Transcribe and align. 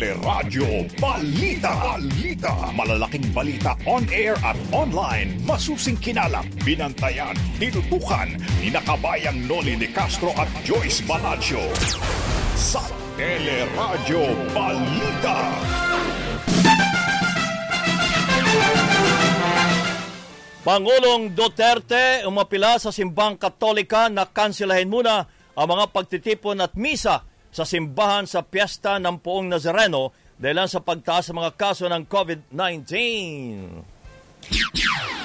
Teleradyo 0.00 0.88
Balita. 0.96 1.76
Balita. 1.76 2.72
Malalaking 2.72 3.36
balita 3.36 3.76
on 3.84 4.00
air 4.08 4.32
at 4.40 4.56
online. 4.72 5.36
Masusing 5.44 6.00
kinalap, 6.00 6.48
binantayan, 6.64 7.36
tinutukan 7.60 8.32
ni 8.64 8.72
nakabayang 8.72 9.44
Noli 9.44 9.76
de 9.76 9.92
Castro 9.92 10.32
at 10.40 10.48
Joyce 10.64 11.04
Balancho. 11.04 11.60
Sa 12.56 12.80
Teleradyo 13.20 14.24
Balita. 14.56 15.36
Pangulong 20.64 21.36
Duterte 21.36 22.24
umapila 22.24 22.80
sa 22.80 22.88
simbang 22.88 23.36
katolika 23.36 24.08
na 24.08 24.24
kanselahin 24.24 24.88
muna 24.88 25.28
ang 25.52 25.68
mga 25.68 25.92
pagtitipon 25.92 26.64
at 26.64 26.72
misa 26.72 27.28
sa 27.50 27.66
simbahan 27.66 28.26
sa 28.30 28.46
piyesta 28.46 29.02
ng 29.02 29.18
poong 29.18 29.50
Nazareno 29.50 30.14
dahil 30.40 30.64
sa 30.70 30.80
pagtaas 30.80 31.28
sa 31.28 31.34
mga 31.36 31.52
kaso 31.58 31.84
ng 31.90 32.06
COVID-19. 32.06 32.90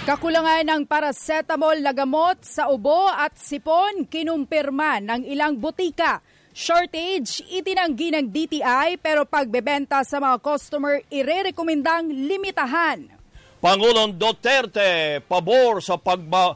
Kakulangan 0.05 0.67
ng 0.69 0.83
paracetamol 0.85 1.81
na 1.81 1.89
gamot 1.89 2.43
sa 2.45 2.69
ubo 2.69 3.09
at 3.09 3.33
sipon 3.39 4.05
kinumpirma 4.05 5.01
ng 5.01 5.25
ilang 5.25 5.57
butika. 5.57 6.21
Shortage 6.55 7.41
itinanggi 7.51 8.13
ng 8.13 8.29
DTI 8.29 9.01
pero 9.01 9.25
pagbebenta 9.25 10.05
sa 10.05 10.21
mga 10.21 10.39
customer 10.39 11.01
irerekomendang 11.09 12.11
limitahan. 12.11 13.11
Pangulong 13.59 14.13
Duterte, 14.13 15.19
pabor 15.25 15.81
sa 15.81 15.97
pagba 15.97 16.53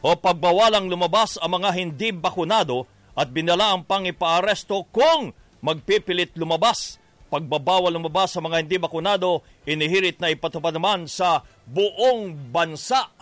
o 0.00 0.10
pagbawalang 0.16 0.88
lumabas 0.88 1.36
ang 1.42 1.60
mga 1.60 1.70
hindi 1.74 2.14
bakunado 2.14 2.86
at 3.20 3.28
binala 3.28 3.76
ang 3.76 3.84
pangipaaresto 3.84 4.88
kung 4.88 5.36
magpipilit 5.60 6.32
lumabas. 6.40 6.96
Pagbabawal 7.28 7.92
lumabas 7.92 8.32
sa 8.32 8.40
mga 8.40 8.64
hindi 8.64 8.80
bakunado, 8.80 9.44
inihirit 9.68 10.16
na 10.18 10.32
ipatupad 10.32 10.72
naman 10.72 11.04
sa 11.04 11.44
buong 11.68 12.32
bansa. 12.48 13.12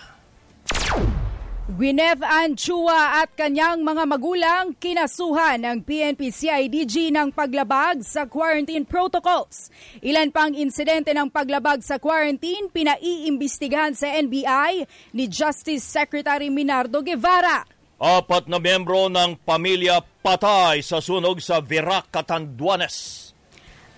Gwyneth 1.69 2.25
Anchua 2.25 3.21
at 3.21 3.37
kanyang 3.37 3.85
mga 3.85 4.09
magulang 4.09 4.73
kinasuhan 4.81 5.61
ng 5.61 5.85
PNP-CIDG 5.85 7.13
ng 7.13 7.29
paglabag 7.29 8.01
sa 8.01 8.25
quarantine 8.25 8.89
protocols. 8.89 9.69
Ilan 10.01 10.33
pang 10.33 10.57
insidente 10.57 11.13
ng 11.13 11.29
paglabag 11.29 11.85
sa 11.85 12.01
quarantine 12.01 12.73
pinaiimbestigahan 12.73 13.93
sa 13.93 14.09
NBI 14.17 14.89
ni 15.13 15.29
Justice 15.29 15.85
Secretary 15.85 16.49
Minardo 16.49 17.05
Guevara. 17.05 17.78
Apat 17.99 18.47
na 18.47 18.63
miyembro 18.63 19.11
ng 19.11 19.43
pamilya 19.43 19.99
patay 20.23 20.87
sa 20.87 21.03
sunog 21.03 21.43
sa 21.43 21.59
Virac, 21.59 22.15
Catanduanes. 22.15 23.27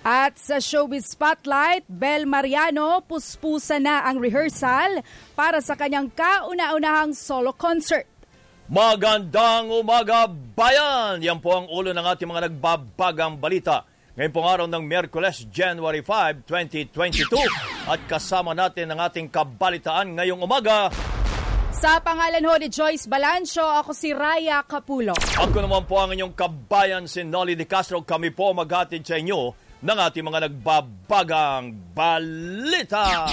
At 0.00 0.40
sa 0.40 0.56
Showbiz 0.56 1.12
Spotlight, 1.12 1.84
Bel 1.84 2.24
Mariano 2.24 3.04
puspusa 3.04 3.76
na 3.76 4.08
ang 4.08 4.16
rehearsal 4.16 5.04
para 5.36 5.60
sa 5.60 5.76
kanyang 5.76 6.08
kauna-unahang 6.16 7.12
solo 7.12 7.52
concert. 7.52 8.08
Magandang 8.72 9.68
umaga, 9.68 10.24
bayan! 10.32 11.20
Yan 11.20 11.36
po 11.44 11.60
ang 11.60 11.68
ulo 11.68 11.92
ng 11.92 12.06
ating 12.16 12.32
mga 12.32 12.48
nagbabagang 12.48 13.36
balita. 13.36 13.84
Ngayon 14.16 14.32
pong 14.32 14.48
araw 14.48 14.66
ng 14.72 14.80
Merkules, 14.80 15.44
January 15.52 16.00
5, 16.00 16.48
2022. 16.48 17.36
At 17.84 18.00
kasama 18.08 18.56
natin 18.56 18.88
ang 18.96 19.04
ating 19.04 19.28
kabalitaan 19.28 20.16
ngayong 20.16 20.40
umaga. 20.40 20.88
Sa 21.70 22.02
pangalan 22.02 22.42
ho 22.42 22.58
ni 22.58 22.66
Joyce 22.66 23.06
Balancho, 23.06 23.62
ako 23.62 23.94
si 23.94 24.10
Raya 24.10 24.58
Capulo. 24.66 25.14
Ako 25.14 25.62
naman 25.62 25.86
po 25.86 26.02
ang 26.02 26.10
inyong 26.10 26.34
kabayan, 26.34 27.06
si 27.06 27.22
Nolly 27.22 27.54
De 27.54 27.62
Castro. 27.62 28.02
Kami 28.02 28.34
po 28.34 28.50
maghatid 28.50 29.06
sa 29.06 29.14
inyo 29.14 29.54
ng 29.78 29.98
ating 30.02 30.26
mga 30.26 30.50
nagbabagang 30.50 31.94
balita. 31.94 33.30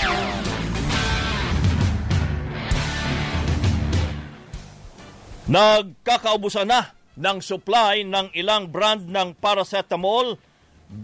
Nagkakaubusan 5.50 6.70
na 6.70 6.94
ng 7.18 7.42
supply 7.42 8.06
ng 8.06 8.38
ilang 8.38 8.70
brand 8.70 9.02
ng 9.02 9.34
paracetamol 9.42 10.38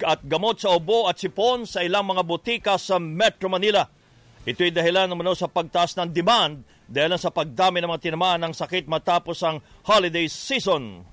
at 0.06 0.22
gamot 0.22 0.62
sa 0.62 0.78
ubo 0.78 1.10
at 1.10 1.18
sipon 1.18 1.66
sa 1.66 1.82
ilang 1.82 2.06
mga 2.06 2.22
butika 2.22 2.78
sa 2.78 3.02
Metro 3.02 3.50
Manila. 3.50 4.03
Ito'y 4.44 4.76
dahilan 4.76 5.08
naman 5.08 5.32
sa 5.40 5.48
pagtaas 5.48 5.96
ng 5.96 6.12
demand 6.12 6.68
dahil 6.84 7.16
sa 7.16 7.32
pagdami 7.32 7.80
ng 7.80 7.88
mga 7.88 8.12
tinamaan 8.12 8.44
ng 8.44 8.52
sakit 8.52 8.92
matapos 8.92 9.40
ang 9.40 9.64
holiday 9.88 10.28
season. 10.28 11.08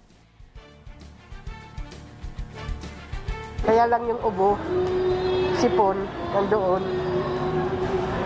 Kaya 3.63 3.87
lang 3.87 4.03
yung 4.11 4.19
ubo, 4.27 4.59
sipon, 5.63 6.11
nandoon. 6.35 6.83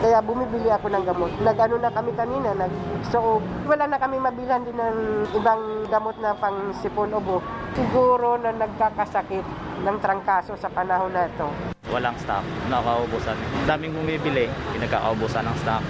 Kaya 0.01 0.25
bumibili 0.25 0.73
ako 0.73 0.89
ng 0.89 1.05
gamot. 1.05 1.33
Nag-ano 1.37 1.77
na 1.85 1.93
kami 1.93 2.11
kanina, 2.17 2.57
nag, 2.57 2.73
so 3.13 3.45
wala 3.69 3.85
na 3.85 4.01
kami 4.01 4.17
mabilhan 4.17 4.65
din 4.65 4.73
ng 4.73 4.97
ibang 5.37 5.85
gamot 5.93 6.17
na 6.25 6.33
pang 6.33 6.73
sipon 6.81 7.13
ubo. 7.13 7.45
Siguro 7.77 8.41
na 8.41 8.57
nagkakasakit 8.57 9.45
ng 9.85 9.97
trangkaso 10.01 10.57
sa 10.57 10.73
panahon 10.73 11.13
na 11.13 11.29
ito. 11.29 11.74
Walang 11.95 12.19
stock, 12.19 12.43
nakakaubusan. 12.67 13.39
Daming 13.71 13.95
bumibili, 13.95 14.51
pinagkakaubusan 14.75 15.47
ng 15.47 15.57
stock. 15.63 15.83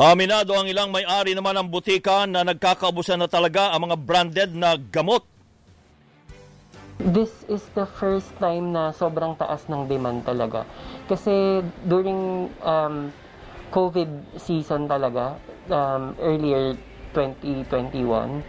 Aminado 0.00 0.56
ang 0.56 0.64
ilang 0.64 0.88
may-ari 0.88 1.36
naman 1.36 1.52
ng 1.60 1.68
butika 1.68 2.24
na 2.24 2.40
nagkakaubusan 2.40 3.20
na 3.20 3.28
talaga 3.28 3.76
ang 3.76 3.84
mga 3.84 3.96
branded 4.00 4.50
na 4.56 4.80
gamot 4.80 5.28
This 7.00 7.32
is 7.48 7.64
the 7.72 7.88
first 7.88 8.28
time 8.36 8.76
na 8.76 8.92
sobrang 8.92 9.32
taas 9.40 9.64
ng 9.72 9.88
demand 9.88 10.20
talaga. 10.20 10.68
Kasi 11.08 11.64
during 11.88 12.52
um, 12.60 13.08
COVID 13.72 14.36
season 14.36 14.84
talaga, 14.84 15.40
um, 15.72 16.12
earlier 16.20 16.76
2021, 17.16 18.44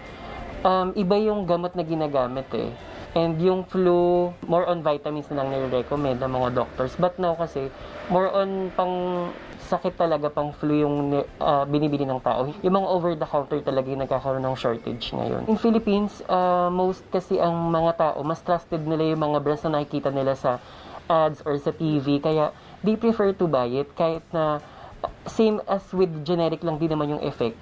um, 0.67 0.87
iba 0.99 1.15
yung 1.15 1.47
gamot 1.47 1.71
na 1.79 1.83
ginagamit 1.87 2.43
eh. 2.51 2.75
And 3.11 3.35
yung 3.43 3.67
flu, 3.67 4.31
more 4.47 4.63
on 4.71 4.79
vitamins 4.79 5.27
na 5.27 5.43
lang 5.43 5.51
nire-recommend 5.51 6.23
ng 6.23 6.31
mga 6.31 6.49
doctors. 6.63 6.95
But 6.95 7.19
now 7.19 7.35
kasi, 7.35 7.67
more 8.07 8.31
on 8.31 8.71
pang 8.71 9.27
sakit 9.71 9.95
talaga 9.95 10.27
pang 10.27 10.51
flu 10.51 10.83
yung 10.83 10.95
uh, 11.39 11.63
binibili 11.67 12.03
ng 12.03 12.19
tao. 12.19 12.47
Yung 12.63 12.75
mga 12.75 12.87
over-the-counter 12.87 13.59
talaga 13.63 13.87
yung 13.87 14.03
nagkakaroon 14.03 14.43
ng 14.43 14.55
shortage 14.55 15.11
ngayon. 15.15 15.47
In 15.47 15.59
Philippines, 15.59 16.23
uh, 16.27 16.71
most 16.71 17.03
kasi 17.11 17.39
ang 17.39 17.71
mga 17.71 17.99
tao, 17.99 18.19
mas 18.23 18.39
trusted 18.43 18.83
nila 18.83 19.15
yung 19.15 19.21
mga 19.23 19.37
brands 19.43 19.63
na 19.67 19.79
nakikita 19.79 20.11
nila 20.11 20.35
sa 20.35 20.59
ads 21.07 21.43
or 21.43 21.55
sa 21.59 21.75
TV. 21.75 22.19
Kaya 22.19 22.55
they 22.83 22.95
prefer 22.95 23.35
to 23.35 23.47
buy 23.47 23.67
it 23.67 23.91
kahit 23.95 24.23
na 24.31 24.63
same 25.27 25.59
as 25.67 25.83
with 25.91 26.11
generic 26.23 26.63
lang 26.63 26.79
din 26.79 26.91
naman 26.91 27.17
yung 27.17 27.23
effect. 27.23 27.57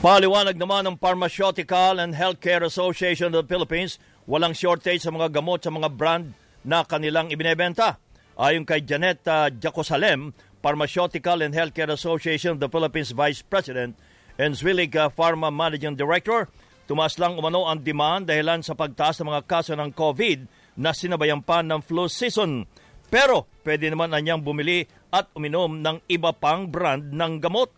Paliwanag 0.00 0.56
naman 0.56 0.88
ng 0.88 0.96
Pharmaceutical 0.96 2.00
and 2.00 2.16
Healthcare 2.16 2.64
Association 2.64 3.36
of 3.36 3.44
the 3.44 3.48
Philippines, 3.52 4.00
walang 4.24 4.56
shortage 4.56 5.04
sa 5.04 5.12
mga 5.12 5.28
gamot 5.28 5.60
sa 5.60 5.68
mga 5.68 5.92
brand 5.92 6.32
na 6.64 6.88
kanilang 6.88 7.28
ibinebenta. 7.28 8.00
Ayon 8.40 8.64
kay 8.64 8.80
Janet 8.80 9.20
uh, 9.28 9.52
Jacosalem, 9.52 10.32
Pharmaceutical 10.64 11.44
and 11.44 11.52
Healthcare 11.52 11.92
Association 11.92 12.56
of 12.56 12.64
the 12.64 12.72
Philippines 12.72 13.12
Vice 13.12 13.44
President 13.44 13.92
and 14.40 14.56
Zwillig 14.56 14.96
Pharma 15.12 15.52
Managing 15.52 16.00
Director, 16.00 16.48
tumaas 16.88 17.20
lang 17.20 17.36
umano 17.36 17.68
ang 17.68 17.84
demand 17.84 18.24
dahilan 18.24 18.64
sa 18.64 18.72
pagtaas 18.72 19.20
ng 19.20 19.28
mga 19.28 19.44
kaso 19.44 19.76
ng 19.76 19.92
COVID 19.92 20.48
na 20.80 20.96
sinabayan 20.96 21.44
pa 21.44 21.60
ng 21.60 21.84
flu 21.84 22.08
season. 22.08 22.64
Pero 23.12 23.52
pwede 23.68 23.92
naman 23.92 24.16
na 24.16 24.24
niyang 24.24 24.40
bumili 24.40 24.88
at 25.12 25.28
uminom 25.36 25.84
ng 25.84 26.08
iba 26.08 26.32
pang 26.32 26.72
brand 26.72 27.12
ng 27.12 27.36
gamot. 27.36 27.68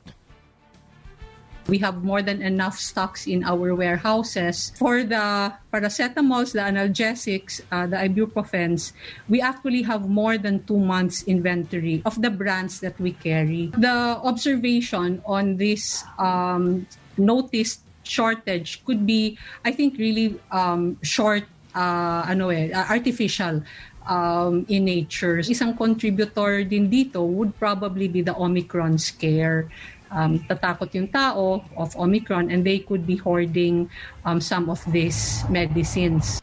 We 1.69 1.79
have 1.79 2.03
more 2.03 2.23
than 2.23 2.43
enough 2.43 2.79
stocks 2.79 3.27
in 3.27 3.45
our 3.45 3.75
warehouses. 3.75 4.73
For 4.77 5.05
the 5.05 5.53
paracetamols, 5.73 6.53
the 6.53 6.65
analgesics, 6.65 7.61
uh, 7.71 7.87
the 7.87 7.97
ibuprofens, 7.97 8.93
we 9.29 9.41
actually 9.41 9.83
have 9.83 10.09
more 10.09 10.39
than 10.39 10.65
two 10.65 10.79
months 10.79 11.23
inventory 11.25 12.03
of 12.05 12.21
the 12.21 12.31
brands 12.31 12.81
that 12.81 12.99
we 12.99 13.13
carry. 13.13 13.71
The 13.79 14.19
observation 14.23 15.23
on 15.27 15.57
this 15.57 16.05
um, 16.19 16.87
noticed 17.17 17.81
shortage 18.03 18.85
could 18.85 19.07
be, 19.07 19.39
I 19.65 19.73
think, 19.73 19.99
really 19.99 20.39
um, 20.51 20.99
short, 21.03 21.45
uh, 21.75 22.27
ano 22.29 22.51
eh, 22.51 22.71
artificial 22.75 23.63
um, 24.07 24.67
in 24.69 24.85
nature. 24.85 25.39
Isang 25.39 25.77
contributor 25.77 26.65
din 26.65 26.91
dito 26.91 27.23
would 27.23 27.55
probably 27.59 28.09
be 28.09 28.23
the 28.23 28.35
Omicron 28.35 28.99
scare 28.99 29.69
um, 30.13 30.39
tatakot 30.47 30.93
yung 30.95 31.09
tao 31.09 31.65
of 31.75 31.97
Omicron 31.97 32.53
and 32.53 32.63
they 32.63 32.85
could 32.85 33.09
be 33.09 33.17
hoarding 33.17 33.89
um, 34.29 34.39
some 34.39 34.69
of 34.69 34.79
these 34.93 35.43
medicines. 35.49 36.39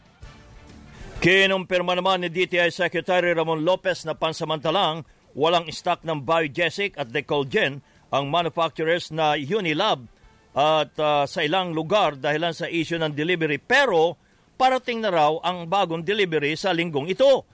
Kinumpirma 1.20 1.94
naman 1.94 2.24
ni 2.24 2.28
DTI 2.32 2.72
Secretary 2.72 3.36
Ramon 3.36 3.60
Lopez 3.60 4.08
na 4.08 4.16
pansamantalang 4.16 5.04
walang 5.36 5.68
stock 5.70 6.02
ng 6.02 6.24
Biogesic 6.24 6.96
at 6.96 7.12
Decolgen 7.12 7.84
ang 8.10 8.26
manufacturers 8.26 9.14
na 9.14 9.38
Unilab 9.38 10.08
at 10.50 10.90
uh, 10.98 11.22
sa 11.30 11.40
ilang 11.46 11.70
lugar 11.70 12.18
dahilan 12.18 12.50
sa 12.50 12.66
issue 12.66 12.98
ng 12.98 13.14
delivery. 13.14 13.62
Pero 13.62 14.18
parating 14.58 15.04
na 15.04 15.14
raw 15.14 15.30
ang 15.46 15.70
bagong 15.70 16.02
delivery 16.02 16.58
sa 16.58 16.74
linggong 16.74 17.06
ito. 17.06 17.46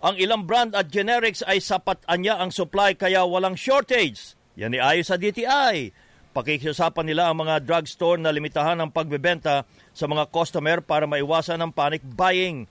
Ang 0.00 0.16
ilang 0.16 0.48
brand 0.48 0.72
at 0.72 0.88
generics 0.88 1.44
ay 1.44 1.60
sapat 1.60 2.00
anya 2.08 2.40
ang 2.40 2.48
supply 2.48 2.96
kaya 2.96 3.20
walang 3.28 3.52
shortage. 3.52 4.32
Yan 4.58 4.74
ay 4.78 4.98
ayon 4.98 5.06
sa 5.06 5.20
DTI. 5.20 5.94
Pakikiusapan 6.30 7.06
nila 7.10 7.26
ang 7.26 7.42
mga 7.42 7.62
drugstore 7.66 8.22
na 8.22 8.30
limitahan 8.30 8.78
ang 8.78 8.90
pagbebenta 8.94 9.66
sa 9.90 10.06
mga 10.06 10.30
customer 10.30 10.78
para 10.78 11.06
maiwasan 11.06 11.58
ang 11.58 11.74
panic 11.74 12.02
buying. 12.06 12.70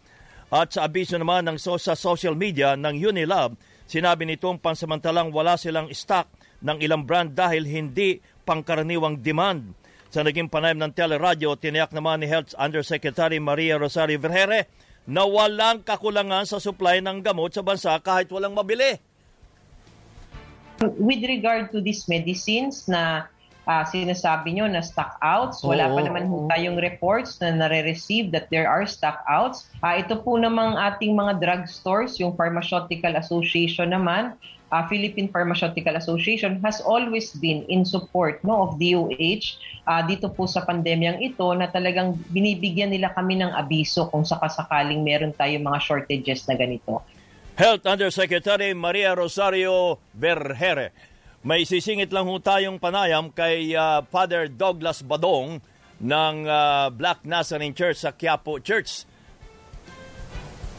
At 0.49 0.73
sa 0.73 0.87
abiso 0.87 1.19
naman 1.19 1.45
ng 1.45 1.59
so 1.59 1.75
sa 1.75 1.93
social 1.93 2.33
media 2.39 2.79
ng 2.79 2.95
Unilab, 2.95 3.59
sinabi 3.85 4.25
nitong 4.25 4.63
pansamantalang 4.63 5.29
wala 5.29 5.59
silang 5.59 5.91
stock 5.91 6.31
ng 6.63 6.79
ilang 6.79 7.03
brand 7.03 7.35
dahil 7.35 7.67
hindi 7.67 8.23
pangkaraniwang 8.47 9.21
demand. 9.21 9.75
Sa 10.09 10.25
naging 10.25 10.49
panayam 10.49 10.81
ng 10.81 10.95
teleradyo, 10.95 11.53
tiniyak 11.53 11.93
naman 11.93 12.25
ni 12.25 12.27
Health 12.31 12.57
Undersecretary 12.57 13.37
Maria 13.37 13.77
Rosario 13.77 14.17
Vergere 14.17 14.65
na 15.05 15.21
walang 15.27 15.85
kakulangan 15.85 16.49
sa 16.49 16.57
supply 16.57 16.97
ng 17.03 17.21
gamot 17.21 17.53
sa 17.53 17.61
bansa 17.61 17.93
kahit 18.01 18.25
walang 18.33 18.57
mabili. 18.57 18.97
With 20.79 21.21
regard 21.27 21.75
to 21.75 21.83
these 21.83 22.07
medicines 22.07 22.87
na 22.87 23.27
uh, 23.67 23.83
sinasabi 23.83 24.55
nyo 24.55 24.65
na 24.71 24.79
stock 24.79 25.19
outs, 25.19 25.59
wala 25.61 25.91
Oo, 25.91 25.95
pa 25.99 26.01
naman 26.07 26.23
oo. 26.31 26.47
tayong 26.47 26.79
reports 26.79 27.37
na 27.43 27.51
nare-receive 27.51 28.31
that 28.31 28.47
there 28.49 28.65
are 28.65 28.87
stock 28.87 29.21
outs. 29.27 29.67
Uh, 29.83 29.99
ito 29.99 30.17
po 30.23 30.39
namang 30.39 30.79
ating 30.79 31.13
mga 31.13 31.43
drugstores, 31.43 32.17
yung 32.17 32.33
Pharmaceutical 32.33 33.19
Association 33.19 33.91
naman, 33.91 34.39
uh, 34.71 34.83
Philippine 34.87 35.29
Pharmaceutical 35.29 35.97
Association 35.97 36.61
has 36.63 36.81
always 36.81 37.33
been 37.37 37.65
in 37.67 37.83
support 37.83 38.41
no 38.45 38.69
of 38.69 38.79
DOH 38.79 39.59
uh, 39.89 40.01
dito 40.05 40.29
po 40.31 40.45
sa 40.45 40.63
pandemyang 40.65 41.19
ito 41.21 41.45
na 41.57 41.67
talagang 41.69 42.17
binibigyan 42.29 42.93
nila 42.93 43.11
kami 43.13 43.37
ng 43.41 43.51
abiso 43.53 44.07
kung 44.09 44.23
sakasakaling 44.25 45.03
meron 45.03 45.33
tayong 45.35 45.65
mga 45.65 45.79
shortages 45.81 46.45
na 46.47 46.55
ganito. 46.55 47.01
Health 47.59 47.83
Undersecretary 47.83 48.71
Maria 48.71 49.11
Rosario 49.11 49.99
Vergere. 50.15 50.95
May 51.43 51.67
sisingit 51.67 52.07
lang 52.07 52.23
ho 52.23 52.39
tayong 52.39 52.79
panayam 52.79 53.35
kay 53.35 53.75
ah, 53.75 53.99
Father 53.99 54.47
Douglas 54.47 55.03
Badong 55.03 55.59
ng 55.99 56.35
ah, 56.47 56.87
Black 56.87 57.27
Nazarene 57.27 57.75
Church 57.75 57.99
sa 57.99 58.15
Quiapo 58.15 58.63
Church. 58.63 59.03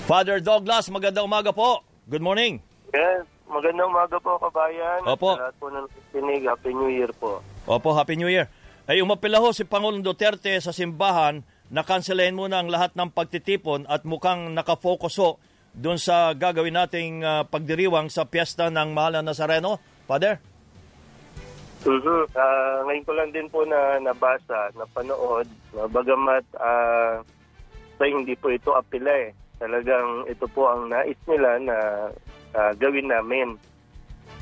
Father 0.09 0.41
Douglas, 0.41 0.89
magandang 0.89 1.29
umaga 1.29 1.53
po. 1.53 1.85
Good 2.09 2.25
morning. 2.25 2.65
Yes, 2.97 3.29
magandang 3.45 3.93
umaga 3.93 4.17
po 4.17 4.41
kabayan. 4.41 5.05
Opo. 5.05 5.37
Lahat 5.37 5.53
po 5.61 5.69
ng 5.69 5.85
nakikinig, 5.85 6.49
Happy 6.49 6.73
New 6.73 6.89
Year 6.89 7.13
po. 7.13 7.45
Opo, 7.69 7.93
Happy 7.93 8.17
New 8.17 8.33
Year. 8.33 8.49
Ay 8.89 9.05
umapila 9.05 9.37
ho 9.37 9.53
si 9.53 9.69
Pangulong 9.69 10.01
Duterte 10.01 10.57
sa 10.65 10.73
simbahan 10.73 11.45
na 11.69 11.85
kanselahin 11.85 12.33
muna 12.33 12.65
ang 12.65 12.73
lahat 12.73 12.97
ng 12.97 13.13
pagtitipon 13.13 13.85
at 13.85 14.09
mukhang 14.09 14.57
nakafocus 14.57 15.21
ho 15.21 15.37
doon 15.75 15.99
sa 15.99 16.35
gagawin 16.35 16.75
nating 16.75 17.23
ah, 17.23 17.47
pagdiriwang 17.47 18.11
sa 18.11 18.27
piyesta 18.27 18.69
ng 18.69 18.91
Mahal 18.91 19.21
na 19.21 19.31
Nazareno. 19.31 19.79
Father? 20.11 20.43
Mhm. 21.81 22.29
Ah, 22.37 22.85
ngayon 22.85 23.07
ko 23.09 23.13
lang 23.17 23.31
din 23.33 23.49
po 23.49 23.65
na 23.65 23.97
nabasa, 24.03 24.69
napanood, 24.77 25.49
na 25.73 25.89
bagamat 25.89 26.45
ah, 26.61 27.25
sa 27.97 28.05
hindi 28.05 28.37
po 28.37 28.53
ito 28.53 28.77
apila 28.77 29.09
eh. 29.09 29.33
Talagang 29.61 30.25
ito 30.29 30.45
po 30.53 30.69
ang 30.69 30.89
nais 30.93 31.17
nila 31.25 31.57
na 31.61 31.77
ah, 32.53 32.73
gawin 32.77 33.09
namin. 33.09 33.57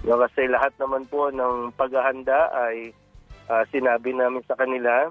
No, 0.07 0.19
kasi 0.19 0.47
lahat 0.47 0.75
naman 0.79 1.07
po 1.11 1.31
ng 1.31 1.75
paghahanda 1.75 2.51
ay 2.55 2.91
ah, 3.47 3.63
sinabi 3.71 4.15
namin 4.15 4.43
sa 4.47 4.59
kanila. 4.59 5.11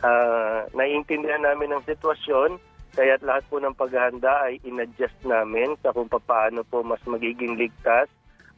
Ah, 0.00 0.68
naiintindihan 0.72 1.44
namin 1.44 1.72
ang 1.72 1.82
sitwasyon, 1.84 2.60
kaya 2.96 3.20
lahat 3.20 3.44
po 3.52 3.60
ng 3.60 3.76
paghahanda 3.76 4.48
ay 4.48 4.56
inadjust 4.64 5.20
namin 5.20 5.76
sa 5.84 5.92
kung 5.92 6.08
paano 6.08 6.64
po 6.64 6.80
mas 6.80 7.00
magiging 7.04 7.60
ligtas 7.60 8.08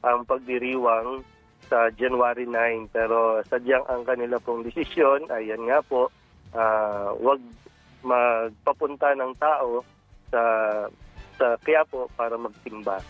ang 0.07 0.23
pagdiriwang 0.23 1.27
sa 1.67 1.91
January 1.91 2.47
9. 2.47 2.95
Pero 2.95 3.43
sadyang 3.51 3.83
ang 3.91 4.07
kanila 4.07 4.39
pong 4.39 4.63
desisyon, 4.63 5.27
ayan 5.35 5.67
nga 5.67 5.83
po, 5.83 6.07
ah, 6.55 7.11
wag 7.19 7.43
magpapunta 7.99 9.11
ng 9.19 9.35
tao 9.43 9.83
sa 10.31 10.43
sa 11.35 11.59
Quiapo 11.59 12.07
para 12.15 12.39
magsimba. 12.39 13.03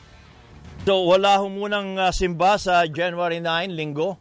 So 0.89 1.05
wala 1.13 1.37
ho 1.37 1.53
munang 1.53 2.01
ah, 2.01 2.09
simba 2.09 2.57
sa 2.57 2.89
January 2.89 3.45
9, 3.45 3.77
linggo? 3.77 4.17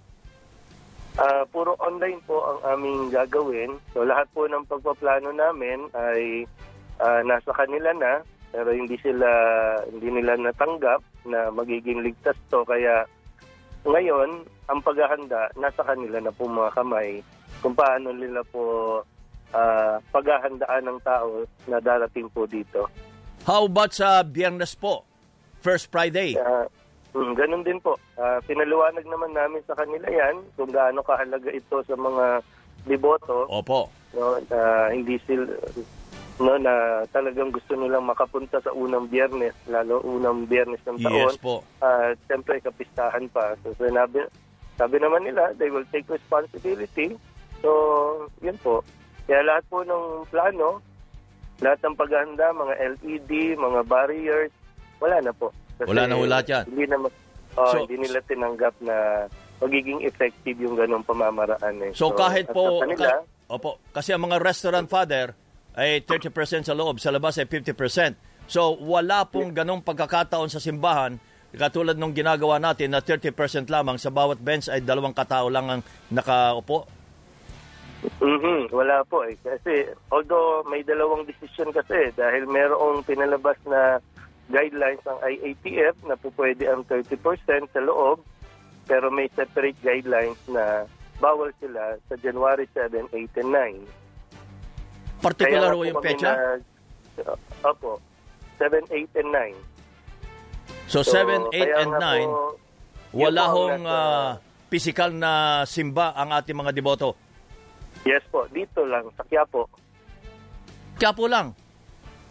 Ah, 1.15 1.48
puro 1.50 1.74
online 1.80 2.19
po 2.27 2.44
ang 2.45 2.77
aming 2.77 3.09
gagawin. 3.15 3.80
So 3.95 4.04
lahat 4.04 4.27
po 4.36 4.44
ng 4.44 4.68
pagpaplano 4.68 5.31
namin 5.31 5.88
ay 5.95 6.44
ah, 7.01 7.21
nasa 7.25 7.51
kanila 7.53 7.91
na 7.94 8.13
pero 8.51 8.71
hindi 8.71 8.95
sila 9.03 9.27
hindi 9.91 10.07
nila 10.09 10.39
natanggap 10.39 11.03
na 11.27 11.51
magiging 11.51 12.01
ligtas 12.01 12.38
to 12.47 12.63
kaya 12.63 13.03
ngayon 13.83 14.44
ang 14.67 14.79
paghahanda 14.83 15.51
nasa 15.55 15.83
kanila 15.83 16.19
na 16.19 16.31
po 16.31 16.47
mga 16.47 16.73
kamay 16.75 17.21
kung 17.61 17.75
paano 17.75 18.11
nila 18.13 18.44
po 18.47 19.01
ah, 19.55 19.99
paghahandaan 20.11 20.83
ng 20.88 20.99
tao 21.03 21.44
na 21.67 21.79
darating 21.79 22.27
po 22.31 22.44
dito. 22.45 22.88
How 23.47 23.63
about 23.63 23.95
sa 23.95 24.27
biyernes 24.27 24.75
po? 24.75 25.07
First 25.63 25.88
Friday? 25.88 26.35
Mm, 27.15 27.33
ganun 27.33 27.63
din 27.63 27.79
po. 27.81 27.95
Ah, 28.19 28.38
pinaliwanag 28.44 29.07
naman 29.07 29.31
namin 29.33 29.63
sa 29.65 29.73
kanila 29.73 30.05
yan 30.05 30.44
kung 30.59 30.69
gaano 30.69 31.01
kahalaga 31.01 31.49
ito 31.49 31.81
sa 31.88 31.95
mga 31.95 32.44
deboto. 32.85 33.47
Opo. 33.49 33.89
No, 34.13 34.39
na 34.51 34.91
hindi 34.91 35.19
sila 35.25 35.47
no 36.38 36.54
na 36.62 37.01
talagang 37.10 37.50
gusto 37.50 37.74
nilang 37.74 38.06
makapunta 38.06 38.62
sa 38.62 38.69
unang 38.69 39.10
biyernes, 39.10 39.57
lalo 39.66 40.01
unang 40.06 40.45
biyernes 40.45 40.81
ng 40.86 41.01
taon. 41.01 41.18
Yes 41.18 41.38
po. 41.42 41.66
At 41.81 42.18
siyempre 42.30 42.62
kapistahan 42.62 43.25
pa. 43.34 43.57
So 43.66 43.74
sinabi, 43.74 44.22
sabi 44.78 45.01
naman 45.01 45.25
nila, 45.25 45.57
they 45.57 45.74
will 45.74 45.86
take 45.89 46.06
responsibility. 46.06 47.18
So, 47.66 47.69
yun 48.45 48.54
po. 48.62 48.86
Kaya 49.25 49.42
lahat 49.42 49.66
po 49.74 49.81
ng 49.81 50.30
plano, 50.30 50.80
lahat 51.60 51.81
ng 51.81 51.98
paghahanda, 51.98 52.54
mga 52.54 52.74
LED, 52.95 53.57
mga 53.57 53.81
barriers, 53.90 54.54
wala 55.01 55.18
na 55.18 55.33
po. 55.33 55.50
Kasi 55.81 55.90
Wala 55.90 56.06
na 56.06 56.22
lahat 56.22 56.45
yan. 56.45 56.63
Hindi 56.69 56.86
naman, 56.86 57.10
oh, 57.57 57.72
So- 57.74 57.81
hindi 57.90 57.98
nila 58.06 58.22
tinanggap 58.22 58.78
na 58.86 59.25
magiging 59.57 60.06
effective 60.06 60.57
yung 60.62 60.78
ganong 60.78 61.01
pamamaraan. 61.01 61.81
Eh. 61.81 61.92
So, 61.98 62.13
kahit 62.13 62.45
at 62.45 62.54
po, 62.54 62.86
kanila, 62.86 63.25
ka- 63.25 63.25
opo, 63.50 63.81
kasi 63.90 64.13
ang 64.13 64.30
mga 64.30 64.38
restaurant 64.38 64.86
father 64.86 65.33
ay 65.78 66.02
30% 66.02 66.66
sa 66.66 66.74
loob, 66.74 66.98
sa 66.98 67.14
labas 67.14 67.38
ay 67.38 67.46
50%. 67.46 68.18
So 68.50 68.74
wala 68.81 69.30
pong 69.30 69.54
ganong 69.54 69.86
pagkakataon 69.86 70.50
sa 70.50 70.57
simbahan 70.57 71.22
katulad 71.57 71.96
nung 71.96 72.14
ginagawa 72.14 72.60
natin 72.60 72.94
na 72.94 73.02
30% 73.02 73.34
lamang 73.72 73.98
sa 73.98 74.12
bawat 74.12 74.38
bench 74.38 74.68
ay 74.68 74.84
dalawang 74.84 75.16
katao 75.16 75.48
lang 75.48 75.68
ang 75.68 75.81
nakaupo. 76.12 76.86
Mhm, 78.22 78.69
wala 78.69 79.02
po 79.10 79.26
eh. 79.26 79.34
Kasi 79.42 79.90
although 80.14 80.62
may 80.69 80.86
dalawang 80.86 81.26
desisyon 81.26 81.74
kasi 81.74 82.14
dahil 82.14 82.46
merong 82.46 83.02
pinalabas 83.04 83.57
na 83.66 83.98
guidelines 84.48 85.02
ng 85.04 85.19
IATF 85.19 85.96
na 86.07 86.16
po 86.16 86.31
pwede 86.38 86.69
ang 86.69 86.86
30% 86.88 87.68
sa 87.74 87.81
loob 87.84 88.24
pero 88.88 89.12
may 89.12 89.28
separate 89.36 89.76
guidelines 89.84 90.40
na 90.48 90.88
bawal 91.19 91.52
sila 91.60 92.00
sa 92.07 92.16
January 92.22 92.69
7, 92.72 93.12
8, 93.12 93.42
and 93.44 93.52
9. 93.52 94.06
Particular 95.21 95.74
ho 95.74 95.81
yung 95.81 96.02
petsa? 96.02 96.31
na- 97.18 97.38
opo. 97.66 97.97
7, 98.57 98.86
8, 98.90 99.21
and 99.21 99.30
9. 99.30 99.56
So 100.88 101.02
7, 101.02 101.50
8, 101.50 101.54
kaya 101.54 101.76
and 101.83 101.92
nga 101.94 102.00
9, 102.18 102.26
po, 102.26 102.38
wala 103.14 103.44
hong 103.50 103.81
nasa- 103.83 103.92
ah, 103.92 104.31
physical 104.68 105.09
na 105.14 105.31
simba 105.64 106.14
ang 106.14 106.33
ating 106.33 106.57
mga 106.57 106.71
deboto. 106.74 107.14
Yes 108.06 108.24
po, 108.30 108.45
dito 108.50 108.86
lang, 108.86 109.09
sa 109.18 109.24
Quiapo. 109.26 109.68
Kaya 110.97 111.14
po 111.14 111.26
lang. 111.26 111.54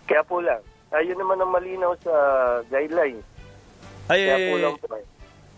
Kaya 0.06 0.22
po 0.22 0.38
lang. 0.42 0.62
Ayun 0.94 1.18
naman 1.18 1.42
ang 1.42 1.50
malinaw 1.50 1.92
sa 2.00 2.14
guidelines. 2.70 3.22
Ay, 4.06 4.22
Kaya 4.22 4.38
po 4.38 4.54
lang 4.56 4.74
po 4.78 4.86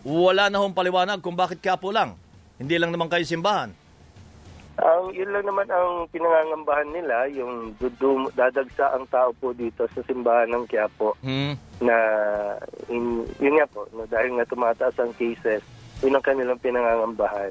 wala 0.08 0.48
na 0.48 0.62
hong 0.62 0.72
paliwanag 0.72 1.20
kung 1.20 1.34
bakit 1.34 1.60
kaya 1.60 1.76
po 1.76 1.90
lang. 1.90 2.14
Hindi 2.56 2.78
lang 2.78 2.90
naman 2.90 3.10
kayo 3.10 3.22
simbahan. 3.26 3.74
Ang 4.78 5.10
yun 5.10 5.34
lang 5.34 5.42
naman 5.42 5.66
ang 5.74 6.06
pinangangambahan 6.14 6.90
nila, 6.94 7.26
yung 7.34 7.74
dudum, 7.82 8.30
dadagsa 8.38 8.94
ang 8.94 9.10
tao 9.10 9.34
po 9.34 9.50
dito 9.50 9.90
sa 9.90 10.00
simbahan 10.06 10.54
ng 10.54 10.70
Quiapo 10.70 11.18
Hmm. 11.18 11.58
na 11.82 11.96
in, 12.86 13.26
yun 13.42 13.58
nga 13.58 13.66
po, 13.66 13.90
no, 13.90 14.06
dahil 14.06 14.38
nga 14.38 14.46
tumataas 14.46 14.94
ang 15.02 15.10
cases, 15.18 15.66
yun 15.98 16.14
ang 16.14 16.22
kanilang 16.22 16.62
pinangangambahan. 16.62 17.50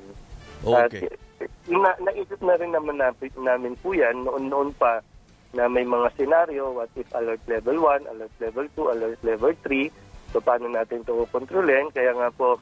Okay. 0.64 1.12
At 1.12 1.52
na, 1.68 1.92
naisip 2.00 2.40
na 2.40 2.56
rin 2.56 2.72
naman 2.72 2.96
namin, 2.96 3.30
namin 3.36 3.74
po 3.84 3.92
yan 3.92 4.24
noon-noon 4.24 4.72
pa 4.80 5.04
na 5.52 5.68
may 5.68 5.84
mga 5.84 6.08
senaryo, 6.16 6.72
what 6.76 6.92
if 6.96 7.08
alert 7.12 7.44
level 7.52 7.76
1, 7.76 8.08
alert 8.08 8.36
level 8.40 8.68
2, 8.72 8.94
alert 8.96 9.22
level 9.24 9.54
3, 9.64 9.92
so 10.32 10.40
paano 10.40 10.72
natin 10.72 11.04
ito 11.04 11.28
kontrolin. 11.28 11.92
Kaya 11.92 12.16
nga 12.16 12.32
po, 12.32 12.60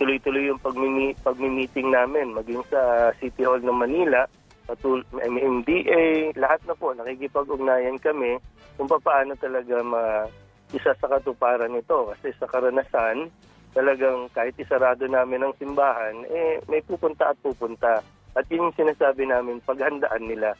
tuloy-tuloy 0.00 0.48
yung 0.48 0.62
pagmimi, 0.64 1.12
pagmi-meeting 1.20 1.92
namin, 1.92 2.32
maging 2.32 2.64
sa 2.72 3.12
City 3.20 3.44
Hall 3.44 3.60
ng 3.60 3.76
Manila, 3.76 4.24
patul 4.64 5.04
MMDA, 5.12 6.32
lahat 6.40 6.64
na 6.64 6.72
po, 6.72 6.96
nakikipag-ugnayan 6.96 8.00
kami 8.00 8.40
kung 8.80 8.88
paano 8.88 9.36
talaga 9.36 9.84
ma 9.84 10.24
isa 10.72 10.96
sa 10.96 11.06
katuparan 11.10 11.68
nito. 11.68 12.08
Kasi 12.16 12.32
sa 12.40 12.48
karanasan, 12.48 13.28
talagang 13.76 14.32
kahit 14.32 14.56
isarado 14.56 15.04
namin 15.04 15.44
ang 15.44 15.54
simbahan, 15.60 16.24
eh 16.32 16.64
may 16.70 16.80
pupunta 16.80 17.34
at 17.34 17.38
pupunta. 17.44 18.00
At 18.32 18.46
yun 18.48 18.70
yung 18.70 18.78
sinasabi 18.78 19.28
namin, 19.28 19.60
paghandaan 19.66 20.24
nila. 20.24 20.56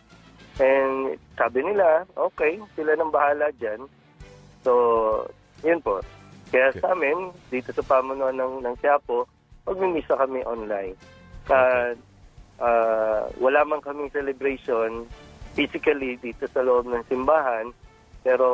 And 0.60 1.16
sabi 1.38 1.64
nila, 1.64 2.04
okay, 2.12 2.60
sila 2.76 2.92
nang 2.98 3.14
bahala 3.14 3.48
dyan. 3.56 3.86
So, 4.66 4.74
yun 5.64 5.80
po. 5.80 6.02
Kaya 6.50 6.74
sa 6.82 6.92
amin, 6.92 7.30
dito 7.46 7.70
sa 7.70 7.82
pamunuan 7.86 8.34
ng, 8.34 8.66
ng 8.66 8.74
Quiapo, 8.82 9.30
magmimisa 9.66 10.18
kami 10.18 10.42
online. 10.42 10.98
Ka, 11.46 11.94
uh, 12.58 13.22
wala 13.38 13.60
man 13.62 13.78
kaming 13.80 14.10
celebration 14.10 15.06
physically 15.54 16.18
dito 16.18 16.50
sa 16.50 16.62
loob 16.66 16.90
ng 16.90 17.06
simbahan, 17.06 17.70
pero 18.26 18.46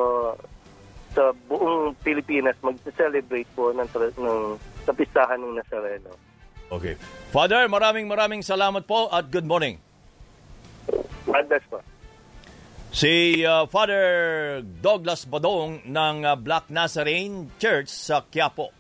sa 1.17 1.33
buong 1.49 1.97
Pilipinas 2.05 2.57
magse-celebrate 2.61 3.49
po 3.57 3.73
ng, 3.73 3.89
ng 3.89 4.41
sa 4.85 4.93
pistahan 4.93 5.41
ng 5.41 5.57
Nazareno. 5.57 6.13
Okay. 6.69 7.01
Father, 7.33 7.65
maraming 7.71 8.05
maraming 8.05 8.43
salamat 8.45 8.85
po 8.85 9.09
at 9.09 9.33
good 9.33 9.49
morning. 9.49 9.81
God 11.25 11.47
bless 11.49 11.65
po. 11.73 11.81
Si 12.97 13.45
uh, 13.45 13.69
Father 13.69 14.65
Douglas 14.65 15.29
Badong 15.29 15.85
ng 15.85 16.17
uh, 16.25 16.33
Black 16.33 16.73
Nazarene 16.73 17.45
Church 17.61 17.93
sa 17.93 18.25
Quiapo. 18.25 18.73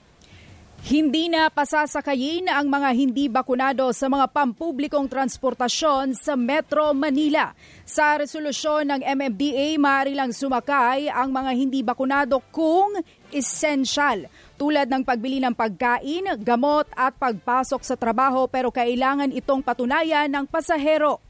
Hindi 0.88 1.28
na 1.28 1.52
pasasakayin 1.52 2.48
ang 2.48 2.64
mga 2.64 2.96
hindi 2.96 3.28
bakunado 3.28 3.92
sa 3.92 4.08
mga 4.08 4.32
pampublikong 4.32 5.04
transportasyon 5.04 6.16
sa 6.16 6.32
Metro 6.32 6.96
Manila. 6.96 7.52
Sa 7.84 8.16
resolusyon 8.16 8.88
ng 8.88 9.04
MMDA, 9.04 9.76
maaari 9.76 10.16
lang 10.16 10.32
sumakay 10.32 11.12
ang 11.12 11.28
mga 11.28 11.52
hindi 11.52 11.84
bakunado 11.84 12.40
kung 12.48 12.96
essential 13.28 14.32
tulad 14.56 14.88
ng 14.88 15.04
pagbili 15.04 15.44
ng 15.44 15.52
pagkain, 15.52 16.40
gamot 16.40 16.88
at 16.96 17.12
pagpasok 17.20 17.84
sa 17.84 18.00
trabaho 18.00 18.48
pero 18.48 18.72
kailangan 18.72 19.28
itong 19.28 19.60
patunayan 19.60 20.32
ng 20.32 20.48
pasahero. 20.48 21.20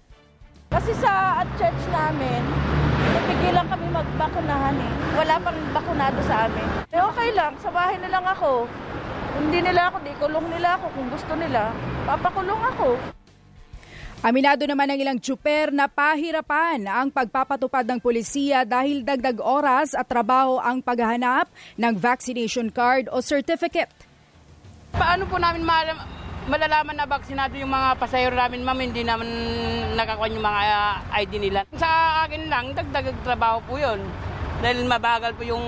Kasi 0.70 0.94
sa 0.98 1.42
at 1.42 1.48
church 1.58 1.82
namin, 1.94 2.75
napigilan 3.16 3.66
kami 3.66 3.86
magbakunahan 3.88 4.76
eh. 4.76 4.92
Wala 5.16 5.34
pang 5.40 5.58
bakunado 5.72 6.20
sa 6.28 6.44
amin. 6.44 6.68
Eh 6.92 7.00
okay 7.00 7.28
lang, 7.32 7.56
sa 7.64 7.72
bahay 7.72 7.96
na 7.96 8.12
lang 8.12 8.24
ako. 8.28 8.68
Hindi 9.36 9.58
nila 9.64 9.88
ako, 9.88 9.96
di 10.04 10.12
kulong 10.20 10.48
nila 10.52 10.76
ako. 10.76 10.86
Kung 10.92 11.08
gusto 11.08 11.32
nila, 11.36 11.72
papakulong 12.04 12.62
ako. 12.76 12.88
Aminado 14.24 14.64
naman 14.64 14.90
ng 14.90 14.98
ilang 15.00 15.18
tsuper 15.20 15.70
na 15.70 15.86
pahirapan 15.86 16.88
ang 16.88 17.12
pagpapatupad 17.12 17.84
ng 17.84 18.00
pulisya 18.00 18.64
dahil 18.64 19.04
dagdag 19.04 19.38
oras 19.44 19.92
at 19.92 20.08
trabaho 20.08 20.56
ang 20.56 20.80
paghahanap 20.80 21.46
ng 21.76 21.94
vaccination 21.94 22.72
card 22.72 23.12
o 23.12 23.20
certificate. 23.20 23.92
Paano 24.96 25.28
po 25.28 25.36
namin 25.36 25.62
mal- 25.62 26.25
malalaman 26.46 26.94
na 26.94 27.06
vaksinado 27.10 27.58
yung 27.58 27.70
mga 27.74 27.98
pasahero 27.98 28.34
namin, 28.38 28.62
ma'am, 28.62 28.78
hindi 28.78 29.02
naman 29.02 29.26
nakakuha 29.98 30.30
yung 30.30 30.46
mga 30.46 30.62
ID 31.26 31.32
nila. 31.42 31.60
Sa 31.74 32.22
akin 32.26 32.46
lang, 32.46 32.70
dagdag 32.72 33.10
trabaho 33.26 33.58
po 33.66 33.74
yun. 33.78 33.98
Dahil 34.62 34.86
mabagal 34.86 35.36
po 35.36 35.42
yung 35.42 35.66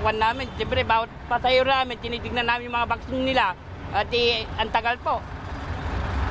kwan 0.00 0.18
namin. 0.18 0.48
Siyempre, 0.56 0.82
bawat 0.82 1.12
pasahero 1.28 1.68
namin, 1.68 2.00
tinitignan 2.00 2.48
namin 2.48 2.72
yung 2.72 2.76
mga 2.80 2.90
vaccine 2.90 3.24
nila. 3.24 3.52
At 3.94 4.10
eh, 4.10 4.48
ang 4.58 4.72
tagal 4.72 4.96
po. 5.04 5.20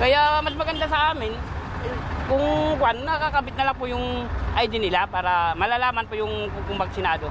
Kaya 0.01 0.41
mas 0.41 0.57
maganda 0.57 0.89
sa 0.89 1.13
amin, 1.13 1.31
kung 2.27 2.75
kwan, 2.81 2.97
nakakabit 3.05 3.55
na 3.55 3.65
lang 3.71 3.77
po 3.77 3.85
yung 3.85 4.25
ID 4.57 4.81
nila 4.81 5.05
para 5.05 5.53
malalaman 5.53 6.09
po 6.09 6.17
yung 6.17 6.49
kung 6.65 6.81
vaksinado. 6.81 7.29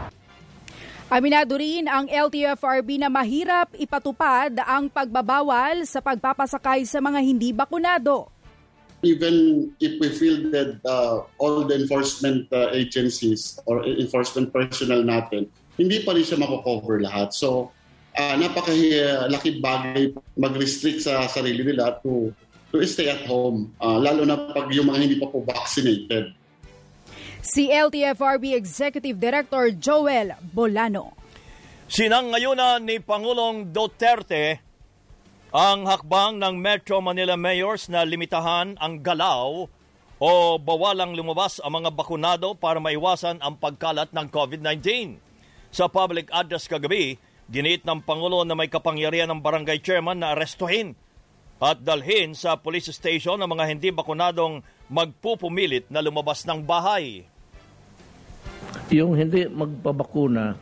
Aminado 1.12 1.60
rin 1.60 1.84
ang 1.84 2.08
LTFRB 2.08 2.96
na 2.96 3.12
mahirap 3.12 3.76
ipatupad 3.76 4.56
ang 4.64 4.88
pagbabawal 4.88 5.84
sa 5.84 6.00
pagpapasakay 6.00 6.88
sa 6.88 7.04
mga 7.04 7.20
hindi 7.20 7.52
bakunado 7.52 8.32
even 9.02 9.66
if 9.82 9.98
we 9.98 10.08
feel 10.14 10.50
that 10.54 10.78
uh, 10.86 11.26
all 11.42 11.66
the 11.66 11.74
enforcement 11.74 12.46
uh, 12.54 12.70
agencies 12.70 13.58
or 13.66 13.82
enforcement 13.84 14.54
personnel 14.54 15.02
natin, 15.02 15.50
hindi 15.74 16.06
pa 16.06 16.14
rin 16.14 16.22
siya 16.22 16.38
makocover 16.38 17.02
lahat. 17.02 17.34
So, 17.34 17.74
uh, 18.14 18.34
napakalaking 18.38 19.58
bagay 19.58 20.14
mag-restrict 20.38 21.02
sa 21.02 21.26
sarili 21.26 21.66
nila 21.66 21.98
to 22.06 22.30
to 22.72 22.80
stay 22.88 23.12
at 23.12 23.28
home, 23.28 23.68
uh, 23.82 24.00
lalo 24.00 24.24
na 24.24 24.48
pag 24.54 24.70
yung 24.72 24.88
mga 24.88 24.98
hindi 25.04 25.16
pa 25.20 25.28
po 25.28 25.44
vaccinated. 25.44 26.32
Si 27.42 27.74
LTFRB 27.74 28.54
Executive 28.54 29.18
Director 29.18 29.74
Joel 29.74 30.38
Bolano. 30.54 31.18
Sinang 31.90 32.30
ngayon 32.30 32.86
ni 32.86 33.02
Pangulong 33.02 33.74
Duterte 33.74 34.62
ang 35.50 35.82
hakbang 35.82 36.38
ng 36.38 36.54
Metro 36.54 37.02
Manila 37.02 37.34
Mayors 37.34 37.90
na 37.90 38.06
limitahan 38.06 38.78
ang 38.78 39.02
galaw 39.02 39.66
o 40.22 40.30
bawalang 40.62 41.18
lumabas 41.18 41.58
ang 41.58 41.82
mga 41.82 41.90
bakunado 41.90 42.54
para 42.54 42.78
maiwasan 42.78 43.42
ang 43.42 43.58
pagkalat 43.58 44.14
ng 44.14 44.26
COVID-19. 44.30 45.18
Sa 45.74 45.90
public 45.90 46.30
address 46.30 46.70
kagabi, 46.70 47.18
ginit 47.50 47.82
ng 47.82 48.06
Pangulo 48.06 48.46
na 48.46 48.54
may 48.54 48.70
kapangyarihan 48.70 49.26
ng 49.34 49.42
barangay 49.42 49.82
chairman 49.82 50.22
na 50.22 50.38
arestuhin 50.38 50.94
at 51.58 51.82
dalhin 51.82 52.38
sa 52.38 52.54
police 52.54 52.94
station 52.94 53.42
ang 53.42 53.50
mga 53.50 53.66
hindi 53.66 53.90
bakunadong 53.90 54.62
magpupumilit 54.86 55.90
na 55.90 55.98
lumabas 55.98 56.46
ng 56.46 56.62
bahay. 56.62 57.31
Yung 58.92 59.16
hindi 59.16 59.48
magpabakuna 59.48 60.52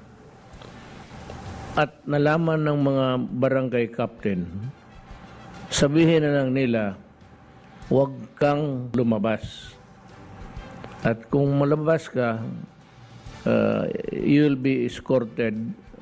at 1.75 2.03
nalaman 2.07 2.63
ng 2.63 2.79
mga 2.79 3.07
barangay 3.27 3.87
captain 3.91 4.71
sabihin 5.71 6.27
na 6.27 6.43
lang 6.43 6.51
nila, 6.51 6.99
huwag 7.87 8.11
kang 8.37 8.91
lumabas. 8.91 9.73
At 11.01 11.31
kung 11.31 11.57
malabas 11.57 12.11
ka, 12.11 12.43
uh, 13.47 13.83
you'll 14.13 14.59
be 14.59 14.85
escorted. 14.85 15.57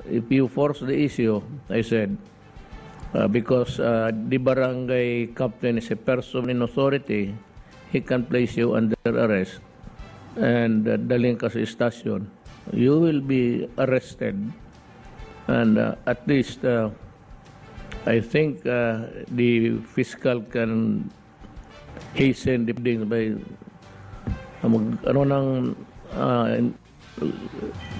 If 0.09 0.27
you 0.33 0.49
force 0.49 0.81
the 0.81 0.97
issue, 0.97 1.39
I 1.69 1.85
said, 1.85 2.17
uh, 3.13 3.29
because 3.29 3.77
uh, 3.79 4.09
the 4.11 4.41
barangay 4.41 5.37
captain 5.37 5.77
is 5.77 5.87
a 5.93 5.95
person 5.95 6.49
in 6.49 6.65
authority, 6.65 7.37
he 7.93 8.01
can 8.01 8.25
place 8.25 8.57
you 8.57 8.73
under 8.73 8.97
arrest 9.05 9.68
and 10.39 10.87
uh, 10.87 11.49
sa 11.49 11.59
station. 11.67 12.31
You 12.71 12.99
will 12.99 13.21
be 13.21 13.67
arrested 13.77 14.39
and 15.47 15.77
uh, 15.77 15.95
at 16.05 16.23
least 16.27 16.63
uh, 16.63 16.89
I 18.05 18.23
think 18.23 18.63
uh, 18.65 19.11
the 19.27 19.77
fiscal 19.91 20.41
can 20.41 21.03
hasten 22.15 22.65
the 22.65 22.73
things 22.73 23.03
by 23.03 23.35
mag, 24.63 24.85
ano 25.03 25.21
ng 25.27 25.47
uh, 26.15 26.47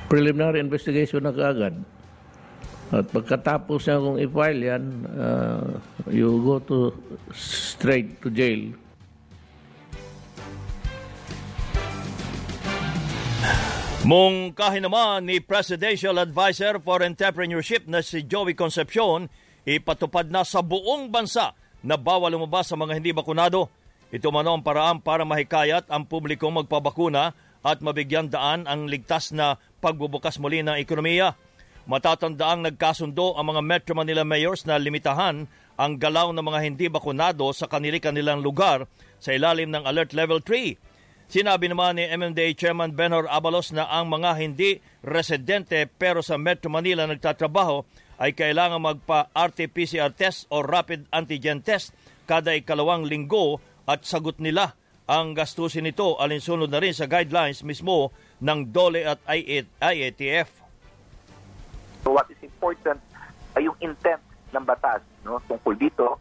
preliminary 0.07 0.63
investigation 0.63 1.27
na 1.27 1.35
kaagad. 1.35 1.75
At 2.89 3.05
pagkatapos 3.13 3.85
niya 3.85 4.01
kung 4.01 4.17
i-file 4.17 4.61
yan, 4.65 4.83
uh, 5.13 5.77
you 6.09 6.41
go 6.41 6.57
to 6.57 6.89
straight 7.35 8.17
to 8.25 8.33
jail. 8.33 8.73
Mungkahin 13.99 14.87
naman 14.87 15.27
ni 15.27 15.43
Presidential 15.43 16.15
Advisor 16.23 16.79
for 16.79 17.03
Entrepreneurship 17.03 17.83
na 17.83 17.99
si 17.99 18.23
Joey 18.23 18.55
Concepcion 18.55 19.27
ipatupad 19.67 20.31
na 20.31 20.47
sa 20.47 20.63
buong 20.63 21.11
bansa 21.11 21.51
na 21.83 21.99
bawal 21.99 22.31
lumabas 22.31 22.71
sa 22.71 22.79
mga 22.79 22.95
hindi 22.95 23.11
bakunado. 23.11 23.67
Ito 24.07 24.31
man 24.31 24.47
ang 24.47 24.63
paraan 24.63 25.03
para 25.03 25.27
mahikayat 25.27 25.91
ang 25.91 26.07
publikong 26.07 26.63
magpabakuna 26.63 27.35
at 27.59 27.83
mabigyan 27.83 28.31
daan 28.31 28.63
ang 28.71 28.87
ligtas 28.87 29.35
na 29.35 29.59
pagbubukas 29.83 30.39
muli 30.39 30.63
ng 30.63 30.79
ekonomiya. 30.79 31.35
Matatandaang 31.83 32.71
nagkasundo 32.71 33.35
ang 33.35 33.51
mga 33.51 33.61
Metro 33.67 33.93
Manila 33.99 34.23
mayors 34.23 34.63
na 34.63 34.79
limitahan 34.79 35.43
ang 35.75 35.91
galaw 35.99 36.31
ng 36.31 36.45
mga 36.47 36.59
hindi 36.63 36.87
bakunado 36.87 37.51
sa 37.51 37.67
kanili-kanilang 37.67 38.39
lugar 38.39 38.87
sa 39.19 39.35
ilalim 39.35 39.67
ng 39.75 39.83
Alert 39.83 40.15
Level 40.15 40.39
3. 40.39 40.88
Sinabi 41.29 41.69
naman 41.69 41.93
ni 41.93 42.09
MMDA 42.09 42.57
Chairman 42.57 42.89
Benhor 42.97 43.29
Abalos 43.29 43.69
na 43.69 43.85
ang 43.85 44.09
mga 44.09 44.33
hindi 44.41 44.81
residente 45.05 45.85
pero 45.85 46.25
sa 46.25 46.41
Metro 46.41 46.73
Manila 46.73 47.05
nagtatrabaho 47.05 47.85
ay 48.17 48.33
kailangan 48.33 48.81
magpa-RT-PCR 48.81 50.09
test 50.17 50.49
o 50.49 50.65
rapid 50.65 51.05
antigen 51.13 51.61
test 51.61 51.93
kada 52.25 52.57
ikalawang 52.57 53.05
linggo 53.05 53.61
at 53.85 54.09
sagot 54.09 54.41
nila 54.41 54.73
ang 55.05 55.37
gastusin 55.37 55.85
nito 55.85 56.17
alinsunod 56.17 56.65
na 56.65 56.81
rin 56.81 56.97
sa 56.97 57.05
guidelines 57.05 57.61
mismo 57.61 58.09
ng 58.41 58.73
DOLE 58.73 59.05
at 59.05 59.21
IATF. 59.85 60.49
So 62.01 62.17
what 62.17 62.25
is 62.33 62.41
important 62.41 62.97
ay 63.53 63.69
yung 63.69 63.77
intent 63.85 64.25
ng 64.49 64.65
batas 64.65 65.05
no 65.21 65.37
tungkol 65.45 65.77
dito 65.77 66.17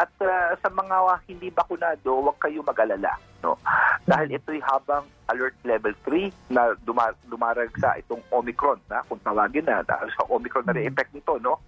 At 0.00 0.08
uh, 0.24 0.56
sa 0.56 0.72
mga 0.72 0.96
hindi 1.28 1.52
bakunado, 1.52 2.24
huwag 2.24 2.40
kayo 2.40 2.64
mag-alala. 2.64 3.20
No? 3.44 3.60
Dahil 4.08 4.32
ito'y 4.32 4.56
habang 4.64 5.04
alert 5.28 5.52
level 5.60 5.92
3 6.08 6.32
na 6.48 6.72
duma- 6.80 7.16
dumarag 7.28 7.68
sa 7.76 8.00
itong 8.00 8.24
Omicron, 8.32 8.80
na, 8.88 9.04
kung 9.04 9.20
tawagin 9.20 9.68
na, 9.68 9.84
dahil 9.84 10.08
sa 10.16 10.24
Omicron 10.32 10.64
na 10.64 10.72
rin 10.72 10.88
effect 10.88 11.12
nito, 11.12 11.36
no? 11.44 11.60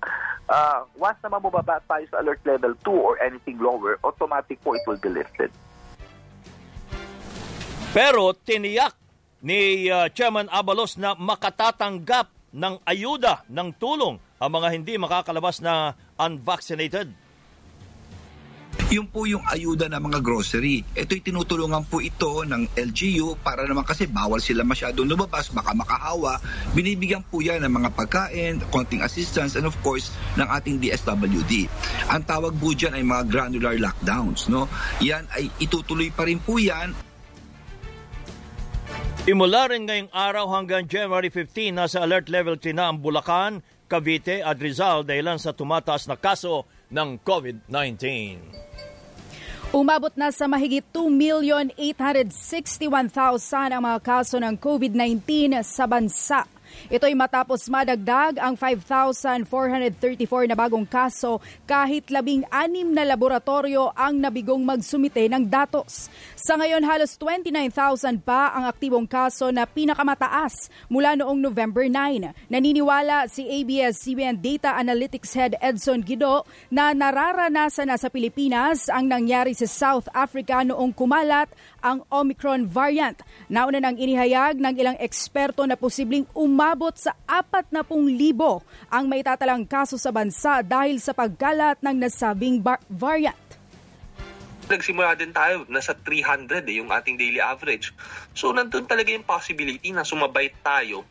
Uh, 0.49 0.89
once 0.97 1.21
na 1.21 1.29
mababa 1.29 1.77
tayo 1.85 2.09
sa 2.09 2.25
alert 2.25 2.41
level 2.49 2.73
2 2.81 2.89
or 2.97 3.21
anything 3.21 3.61
lower, 3.61 4.01
automatic 4.01 4.57
po 4.65 4.73
it 4.73 4.85
will 4.89 5.01
be 5.01 5.13
lifted. 5.13 5.53
Pero 7.93 8.33
tiniyak 8.33 8.97
ni 9.45 9.93
uh, 9.93 10.09
Chairman 10.09 10.49
Abalos 10.49 10.97
na 10.97 11.13
makatatanggap 11.13 12.33
ng 12.57 12.81
ayuda, 12.89 13.45
ng 13.53 13.69
tulong 13.77 14.17
ang 14.41 14.51
mga 14.51 14.69
hindi 14.73 14.97
makakalabas 14.97 15.61
na 15.61 15.93
unvaccinated. 16.17 17.22
Yung 18.93 19.09
po 19.09 19.25
yung 19.25 19.41
ayuda 19.49 19.89
ng 19.89 20.05
mga 20.05 20.21
grocery. 20.21 20.85
Ito'y 20.93 21.25
tinutulungan 21.25 21.89
po 21.89 22.05
ito 22.05 22.45
ng 22.45 22.77
LGU 22.77 23.41
para 23.41 23.65
naman 23.65 23.89
kasi 23.89 24.05
bawal 24.05 24.37
sila 24.37 24.69
masyadong 24.69 25.09
lumabas, 25.09 25.49
baka 25.49 25.73
makahawa. 25.73 26.37
Binibigyan 26.77 27.25
po 27.25 27.41
yan 27.41 27.65
ng 27.65 27.73
mga 27.73 27.89
pagkain, 27.97 28.61
konting 28.69 29.01
assistance, 29.01 29.57
and 29.57 29.65
of 29.65 29.73
course, 29.81 30.13
ng 30.37 30.45
ating 30.45 30.77
DSWD. 30.77 31.73
Ang 32.13 32.23
tawag 32.29 32.53
po 32.61 32.77
dyan 32.77 32.93
ay 32.93 33.01
mga 33.01 33.33
granular 33.33 33.81
lockdowns. 33.81 34.53
No? 34.53 34.69
Yan 35.01 35.25
ay 35.33 35.49
itutuloy 35.57 36.13
pa 36.13 36.29
rin 36.29 36.37
po 36.37 36.61
yan 36.61 36.93
Imula 39.23 39.71
rin 39.71 39.87
ngayong 39.87 40.11
araw 40.11 40.51
hanggang 40.51 40.83
January 40.83 41.31
15, 41.31 41.79
nasa 41.79 42.03
alert 42.03 42.27
level 42.27 42.59
3 42.59 42.75
na 42.75 42.91
ang 42.91 42.99
Bulacan, 42.99 43.63
Cavite 43.87 44.43
at 44.43 44.59
Rizal 44.59 45.07
dahilan 45.07 45.39
sa 45.39 45.55
tumataas 45.55 46.11
na 46.11 46.19
kaso 46.19 46.67
ng 46.91 47.23
COVID-19. 47.23 48.03
Umabot 49.73 50.13
na 50.21 50.29
sa 50.29 50.45
mahigit 50.45 50.85
2,861,000 50.93 53.73
ang 53.73 53.81
mga 53.81 54.05
kaso 54.05 54.37
ng 54.37 54.53
COVID-19 54.61 55.57
sa 55.65 55.89
bansa. 55.89 56.45
Ito'y 56.91 57.15
matapos 57.15 57.71
madagdag 57.71 58.43
ang 58.43 58.59
5,434 58.59 60.51
na 60.51 60.57
bagong 60.59 60.89
kaso 60.89 61.39
kahit 61.69 62.11
labing 62.11 62.43
anim 62.51 62.91
na 62.91 63.07
laboratorio 63.07 63.95
ang 63.95 64.19
nabigong 64.19 64.65
magsumite 64.65 65.29
ng 65.29 65.47
datos. 65.47 66.11
Sa 66.35 66.59
ngayon, 66.59 66.83
halos 66.83 67.15
29,000 67.19 68.23
pa 68.23 68.51
ang 68.57 68.67
aktibong 68.67 69.07
kaso 69.07 69.53
na 69.55 69.69
pinakamataas 69.69 70.73
mula 70.89 71.15
noong 71.15 71.39
November 71.39 71.87
9. 71.87 72.51
Naniniwala 72.51 73.29
si 73.29 73.45
ABS-CBN 73.47 74.43
Data 74.43 74.75
Analytics 74.79 75.33
Head 75.37 75.53
Edson 75.63 76.03
Guido 76.03 76.49
na 76.73 76.97
nararanasan 76.97 77.93
na 77.93 78.01
sa 78.01 78.11
Pilipinas 78.11 78.89
ang 78.89 79.07
nangyari 79.07 79.55
sa 79.55 79.69
South 79.69 80.09
Africa 80.17 80.65
noong 80.65 80.95
kumalat 80.97 81.53
ang 81.83 82.07
Omicron 82.09 82.65
variant. 82.65 83.19
Nauna 83.51 83.83
nang 83.83 83.99
inihayag 83.99 84.57
ng 84.63 84.75
ilang 84.79 84.99
eksperto 85.03 85.67
na 85.67 85.75
posibleng 85.75 86.25
umabot 86.33 86.72
sa 86.97 87.13
40,000 87.29 87.83
ang 88.93 89.05
may 89.09 89.21
tatalang 89.25 89.65
kaso 89.65 89.97
sa 90.01 90.11
bansa 90.11 90.61
dahil 90.61 90.99
sa 90.99 91.13
pagkalat 91.17 91.81
ng 91.81 91.97
nasabing 91.97 92.61
variant. 92.89 93.39
Nagsimula 94.71 95.19
din 95.19 95.35
tayo, 95.35 95.69
nasa 95.69 95.93
300 95.93 96.65
eh, 96.71 96.81
yung 96.81 96.89
ating 96.89 97.19
daily 97.19 97.43
average. 97.43 97.93
So 98.33 98.55
nandun 98.55 98.87
talaga 98.87 99.13
yung 99.13 99.27
possibility 99.27 99.91
na 99.93 100.07
sumabay 100.07 100.55
tayo 100.63 101.05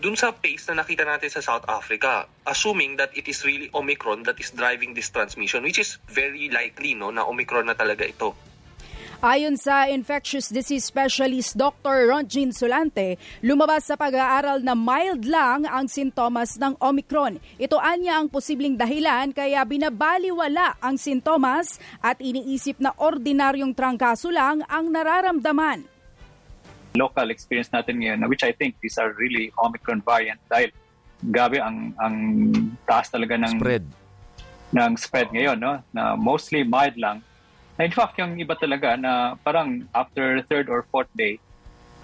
dun 0.00 0.16
sa 0.16 0.32
pace 0.32 0.64
na 0.72 0.80
nakita 0.80 1.04
natin 1.04 1.28
sa 1.28 1.44
South 1.44 1.68
Africa, 1.68 2.24
assuming 2.48 2.96
that 2.96 3.12
it 3.12 3.28
is 3.28 3.44
really 3.44 3.68
Omicron 3.76 4.24
that 4.24 4.40
is 4.40 4.48
driving 4.52 4.96
this 4.96 5.12
transmission, 5.12 5.60
which 5.60 5.76
is 5.76 6.00
very 6.08 6.48
likely 6.48 6.96
no, 6.96 7.12
na 7.12 7.28
Omicron 7.28 7.68
na 7.68 7.76
talaga 7.76 8.08
ito. 8.08 8.32
Ayon 9.20 9.60
sa 9.60 9.84
infectious 9.84 10.48
disease 10.48 10.88
specialist 10.88 11.52
Dr. 11.52 12.08
Ronjin 12.08 12.56
Solante, 12.56 13.20
lumabas 13.44 13.84
sa 13.84 13.92
pag-aaral 13.92 14.64
na 14.64 14.72
mild 14.72 15.28
lang 15.28 15.68
ang 15.68 15.92
sintomas 15.92 16.56
ng 16.56 16.72
Omicron. 16.80 17.36
Ito 17.60 17.76
anya 17.76 18.16
ang 18.16 18.32
posibleng 18.32 18.80
dahilan 18.80 19.36
kaya 19.36 19.60
binabaliwala 19.68 20.80
ang 20.80 20.96
sintomas 20.96 21.76
at 22.00 22.16
iniisip 22.16 22.80
na 22.80 22.96
ordinaryong 22.96 23.76
trangkaso 23.76 24.32
lang 24.32 24.64
ang 24.72 24.88
nararamdaman. 24.88 25.84
Local 26.96 27.28
experience 27.28 27.68
natin 27.76 28.00
ngayon, 28.00 28.24
which 28.24 28.40
I 28.40 28.56
think 28.56 28.80
these 28.80 28.96
are 28.96 29.12
really 29.20 29.52
Omicron 29.60 30.00
variant 30.00 30.40
dahil 30.48 30.72
gabi 31.28 31.60
ang 31.60 31.92
ang 32.00 32.16
taas 32.88 33.12
talaga 33.12 33.36
ng 33.36 33.60
spread 33.60 33.84
ng 34.72 34.92
spread 34.96 35.28
ngayon 35.28 35.60
no 35.60 35.76
na 35.92 36.16
mostly 36.16 36.64
mild 36.64 36.96
lang 36.96 37.20
in 37.80 37.92
fact, 37.92 38.20
yung 38.20 38.36
iba 38.36 38.52
talaga 38.56 38.94
na 38.94 39.34
parang 39.40 39.88
after 39.96 40.44
third 40.46 40.68
or 40.68 40.84
fourth 40.92 41.10
day, 41.16 41.40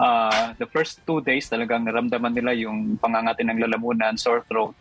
uh, 0.01 0.53
the 0.57 0.65
first 0.65 1.01
two 1.05 1.21
days 1.21 1.49
talagang 1.49 1.85
naramdaman 1.85 2.33
nila 2.33 2.53
yung 2.57 2.97
pangangati 2.97 3.45
ng 3.45 3.61
lalamunan, 3.61 4.17
sore 4.17 4.41
throat, 4.49 4.73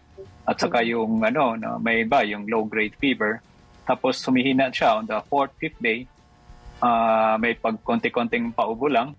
at 0.49 0.57
saka 0.57 0.81
yung 0.81 1.21
ano, 1.21 1.57
na 1.57 1.77
may 1.77 2.09
iba, 2.09 2.25
yung 2.25 2.49
low-grade 2.49 2.97
fever. 2.97 3.45
Tapos 3.85 4.19
humihina 4.25 4.73
siya 4.73 4.99
on 4.99 5.07
the 5.07 5.21
fourth, 5.29 5.53
fifth 5.61 5.79
day, 5.79 6.09
uh, 6.81 7.37
may 7.39 7.55
pag 7.55 7.77
konti-konting 7.85 8.51
paubo 8.57 8.89
lang, 8.89 9.13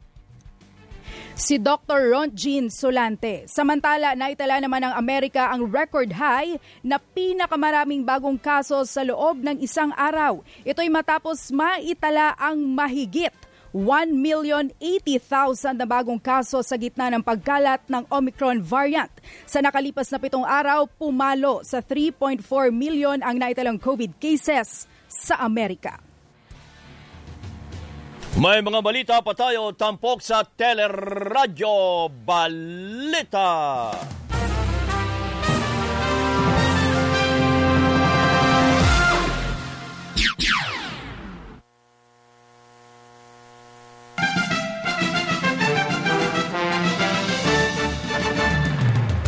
si 1.38 1.62
Dr. 1.62 2.10
Ron 2.10 2.34
Jean 2.34 2.66
Solante. 2.74 3.46
Samantala, 3.46 4.18
naitala 4.18 4.58
naman 4.58 4.82
ng 4.82 4.94
Amerika 4.98 5.54
ang 5.54 5.70
record 5.70 6.10
high 6.10 6.58
na 6.82 6.98
pinakamaraming 6.98 8.02
bagong 8.02 8.42
kaso 8.42 8.82
sa 8.90 9.06
loob 9.06 9.46
ng 9.46 9.62
isang 9.62 9.94
araw. 9.94 10.42
Ito'y 10.66 10.90
matapos 10.90 11.54
maitala 11.54 12.34
ang 12.42 12.58
mahigit 12.74 13.30
1,080,000 13.70 15.78
na 15.78 15.86
bagong 15.86 16.18
kaso 16.18 16.66
sa 16.66 16.74
gitna 16.74 17.14
ng 17.14 17.22
pagkalat 17.22 17.86
ng 17.86 18.10
Omicron 18.10 18.58
variant. 18.58 19.14
Sa 19.46 19.62
nakalipas 19.62 20.10
na 20.10 20.18
pitong 20.18 20.48
araw, 20.48 20.90
pumalo 20.98 21.62
sa 21.62 21.86
3.4 21.86 22.42
million 22.74 23.22
ang 23.22 23.38
naitalang 23.38 23.78
COVID 23.78 24.18
cases 24.18 24.90
sa 25.06 25.38
Amerika. 25.46 26.07
May 28.38 28.62
mga 28.62 28.86
balita 28.86 29.18
pa 29.26 29.34
tayo 29.34 29.74
tampok 29.74 30.22
sa 30.22 30.46
Teleradyo 30.46 32.06
Balita. 32.22 33.50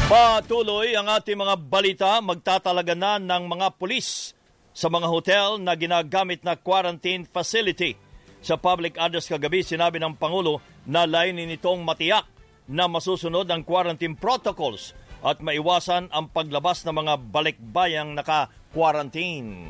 Patuloy 0.06 0.94
ang 0.94 1.10
ating 1.10 1.34
mga 1.34 1.58
balita, 1.58 2.22
magtatalaga 2.22 2.94
na 2.94 3.18
ng 3.18 3.50
mga 3.50 3.74
pulis 3.74 4.38
sa 4.70 4.86
mga 4.86 5.10
hotel 5.10 5.58
na 5.58 5.74
ginagamit 5.74 6.46
na 6.46 6.54
quarantine 6.54 7.26
facility 7.26 7.98
sa 8.40 8.56
public 8.56 8.96
address 8.96 9.28
kagabi, 9.28 9.64
sinabi 9.64 10.00
ng 10.00 10.16
Pangulo 10.16 10.64
na 10.88 11.04
layunin 11.04 11.52
nitong 11.52 11.84
matiyak 11.84 12.26
na 12.70 12.88
masusunod 12.88 13.50
ang 13.50 13.66
quarantine 13.66 14.16
protocols 14.16 14.94
at 15.20 15.44
maiwasan 15.44 16.08
ang 16.14 16.32
paglabas 16.32 16.88
ng 16.88 16.96
mga 16.96 17.14
balikbayang 17.34 18.16
naka-quarantine. 18.16 19.68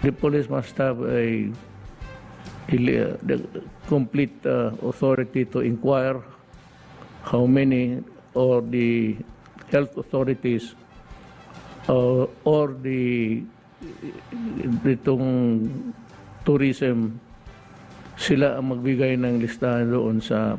The 0.00 0.10
police 0.10 0.48
must 0.48 0.74
have 0.80 0.98
a, 1.04 1.52
a 2.72 2.76
the 3.22 3.36
complete 3.86 4.34
uh, 4.48 4.72
authority 4.82 5.44
to 5.52 5.60
inquire 5.60 6.18
how 7.22 7.44
many 7.46 8.02
or 8.34 8.64
the 8.64 9.14
health 9.70 9.94
authorities 9.96 10.74
uh, 11.86 12.26
or 12.44 12.74
the 12.80 13.42
itong 14.86 15.26
tourism, 16.44 17.18
sila 18.18 18.58
ang 18.58 18.74
magbigay 18.74 19.18
ng 19.18 19.42
listahan 19.42 19.88
doon 19.90 20.22
sa 20.22 20.54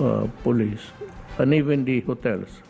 uh, 0.00 0.24
police. 0.42 0.92
And 1.40 1.56
even 1.56 1.88
the 1.88 2.04
hotels, 2.04 2.60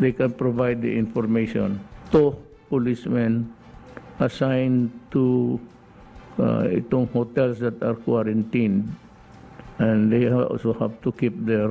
they 0.00 0.14
can 0.14 0.32
provide 0.32 0.80
the 0.80 0.92
information 0.94 1.82
to 2.14 2.32
policemen 2.72 3.52
assigned 4.18 4.92
to 5.12 5.56
uh, 6.38 6.70
itong 6.70 7.10
hotels 7.12 7.58
that 7.60 7.76
are 7.82 7.96
quarantined. 7.96 8.88
And 9.78 10.10
they 10.10 10.26
also 10.26 10.74
have 10.82 10.98
to 11.06 11.12
keep 11.14 11.34
their 11.46 11.70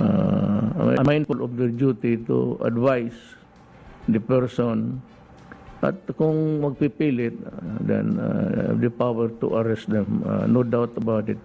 uh, 0.00 0.98
mindful 1.06 1.44
of 1.44 1.54
their 1.56 1.70
duty 1.70 2.18
to 2.26 2.58
advise 2.66 3.14
the 4.08 4.18
person 4.18 5.02
at 5.84 5.96
kung 6.16 6.64
magpipilit, 6.64 7.36
uh, 7.44 7.76
then 7.84 8.16
uh, 8.16 8.72
the 8.80 8.88
power 8.88 9.28
to 9.28 9.52
arrest 9.60 9.92
them. 9.92 10.24
Uh, 10.24 10.48
no 10.48 10.64
doubt 10.64 10.96
about 10.96 11.28
it. 11.28 11.36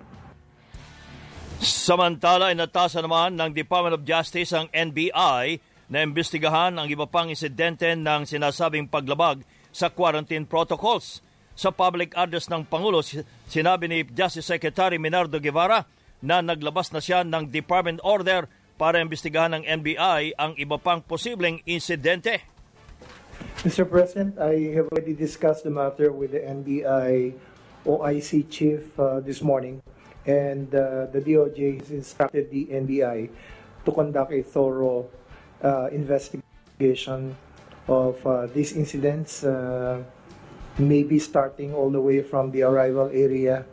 Samantala, 1.60 2.56
inatasa 2.56 3.04
naman 3.04 3.36
ng 3.36 3.52
Department 3.52 4.00
of 4.00 4.08
Justice 4.08 4.56
ang 4.56 4.72
NBI 4.72 5.60
na 5.92 6.08
imbestigahan 6.08 6.72
ang 6.80 6.88
iba 6.88 7.04
pang 7.04 7.28
insidente 7.28 7.92
ng 7.92 8.24
sinasabing 8.24 8.88
paglabag 8.88 9.44
sa 9.76 9.92
quarantine 9.92 10.48
protocols. 10.48 11.20
Sa 11.60 11.76
public 11.76 12.16
address 12.16 12.48
ng 12.48 12.64
Pangulo, 12.64 13.04
sinabi 13.52 13.92
ni 13.92 14.08
Justice 14.08 14.48
Secretary 14.48 14.96
Minardo 14.96 15.44
Guevara 15.44 15.84
na 16.24 16.40
naglabas 16.40 16.96
na 16.96 17.04
siya 17.04 17.28
ng 17.28 17.52
department 17.52 18.00
order 18.08 18.48
para 18.80 19.04
imbestigahan 19.04 19.60
ng 19.60 19.64
NBI 19.68 20.40
ang 20.40 20.56
iba 20.56 20.80
pang 20.80 21.04
posibleng 21.04 21.60
insidente. 21.68 22.49
Mr. 23.60 23.84
President, 23.84 24.40
I 24.40 24.72
have 24.76 24.88
already 24.88 25.14
discussed 25.14 25.64
the 25.66 25.70
matter 25.70 26.12
with 26.14 26.32
the 26.32 26.40
NBI 26.40 27.34
OIC 27.86 28.50
chief 28.50 28.98
uh, 29.00 29.20
this 29.20 29.42
morning, 29.42 29.82
and 30.26 30.74
uh, 30.74 31.08
the 31.12 31.20
DOJ 31.20 31.80
has 31.80 31.92
instructed 31.92 32.50
the 32.52 32.68
NBI 32.72 33.30
to 33.86 33.92
conduct 33.92 34.32
a 34.32 34.44
thorough 34.44 35.10
uh, 35.64 35.88
investigation 35.92 37.36
of 37.88 38.16
uh, 38.26 38.46
these 38.48 38.72
incidents, 38.74 39.44
uh, 39.44 40.04
maybe 40.78 41.20
starting 41.20 41.74
all 41.74 41.90
the 41.90 42.00
way 42.00 42.22
from 42.24 42.52
the 42.52 42.62
arrival 42.64 43.10
area 43.12 43.66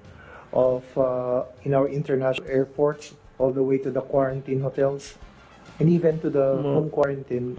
of 0.53 0.83
uh, 0.99 1.45
in 1.63 1.75
our 1.75 1.87
international 1.87 2.49
airports, 2.51 3.15
all 3.39 3.53
the 3.53 3.63
way 3.63 3.79
to 3.79 3.91
the 3.93 4.01
quarantine 4.01 4.63
hotels, 4.63 5.15
and 5.79 5.89
even 5.89 6.19
to 6.21 6.31
the 6.31 6.59
Mm. 6.59 6.75
home 6.75 6.91
quarantine. 6.91 7.59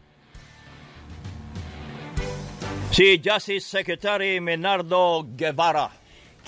Si 2.88 3.20
Justice 3.20 3.68
Secretary 3.68 4.40
Menardo 4.40 5.22
Guevara. 5.36 5.92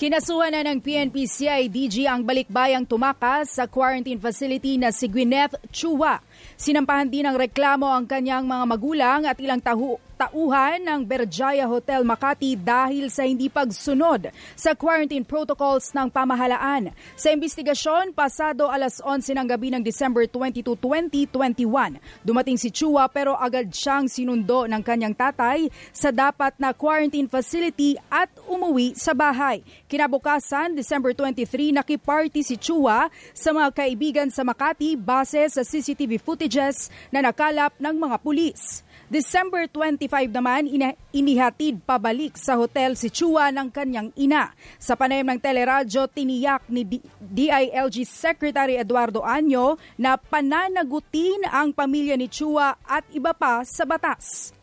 Kinasuhan 0.00 0.56
na 0.56 0.64
ng 0.64 0.80
PNP 0.80 1.28
CIDG 1.28 2.08
ang 2.08 2.24
balikbayang 2.24 2.88
tumakas 2.88 3.60
sa 3.60 3.68
quarantine 3.68 4.16
facility 4.16 4.80
na 4.80 4.88
si 4.88 5.06
Gwyneth 5.06 5.60
Chua. 5.68 6.24
Sinampahan 6.56 7.12
din 7.12 7.28
ng 7.28 7.36
reklamo 7.36 7.84
ang 7.84 8.08
kanyang 8.08 8.48
mga 8.48 8.64
magulang 8.64 9.20
at 9.28 9.36
ilang 9.38 9.60
tahu 9.60 10.09
tauhan 10.20 10.84
ng 10.84 11.00
Berjaya 11.08 11.64
Hotel 11.64 12.04
Makati 12.04 12.52
dahil 12.52 13.08
sa 13.08 13.24
hindi 13.24 13.48
pagsunod 13.48 14.28
sa 14.52 14.76
quarantine 14.76 15.24
protocols 15.24 15.96
ng 15.96 16.12
pamahalaan. 16.12 16.92
Sa 17.16 17.32
investigasyon, 17.32 18.12
pasado 18.12 18.68
alas 18.68 19.00
11 19.00 19.32
ng 19.32 19.46
gabi 19.48 19.72
ng 19.72 19.80
December 19.80 20.28
22, 20.28 20.76
2021, 20.76 21.96
dumating 22.20 22.60
si 22.60 22.68
Chua 22.68 23.08
pero 23.08 23.32
agad 23.32 23.72
siyang 23.72 24.12
sinundo 24.12 24.68
ng 24.68 24.82
kanyang 24.84 25.16
tatay 25.16 25.72
sa 25.88 26.12
dapat 26.12 26.52
na 26.60 26.76
quarantine 26.76 27.24
facility 27.24 27.96
at 28.12 28.28
umuwi 28.44 28.92
sa 28.92 29.16
bahay. 29.16 29.64
Kinabukasan, 29.88 30.76
December 30.76 31.16
23, 31.16 31.72
nakiparty 31.80 32.44
si 32.44 32.60
Chua 32.60 33.08
sa 33.32 33.56
mga 33.56 33.72
kaibigan 33.72 34.28
sa 34.28 34.44
Makati 34.44 35.00
base 35.00 35.48
sa 35.48 35.64
CCTV 35.64 36.20
footages 36.20 36.92
na 37.08 37.24
nakalap 37.24 37.72
ng 37.80 37.96
mga 37.96 38.20
pulis. 38.20 38.84
December 39.10 39.66
25 39.66 40.06
naman, 40.30 40.70
inihatid 41.10 41.82
pabalik 41.82 42.38
sa 42.38 42.54
hotel 42.54 42.94
si 42.94 43.10
Chua 43.10 43.50
ng 43.50 43.66
kanyang 43.66 44.14
ina. 44.14 44.54
Sa 44.78 44.94
panayam 44.94 45.34
ng 45.34 45.42
teleradyo, 45.42 46.06
tiniyak 46.06 46.62
ni 46.70 46.86
DILG 47.18 48.06
Secretary 48.06 48.78
Eduardo 48.78 49.26
Anyo 49.26 49.82
na 49.98 50.14
pananagutin 50.14 51.42
ang 51.50 51.74
pamilya 51.74 52.14
ni 52.14 52.30
Chua 52.30 52.78
at 52.86 53.02
iba 53.10 53.34
pa 53.34 53.66
sa 53.66 53.82
batas. 53.82 54.54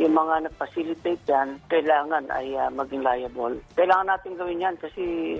yung 0.00 0.16
mga 0.16 0.48
nag-facilitate 0.48 1.28
yan, 1.28 1.60
kailangan 1.68 2.24
ay 2.32 2.56
ah, 2.56 2.72
maging 2.72 3.04
liable. 3.04 3.60
Kailangan 3.76 4.08
natin 4.08 4.40
gawin 4.40 4.64
yan 4.64 4.76
kasi 4.80 5.36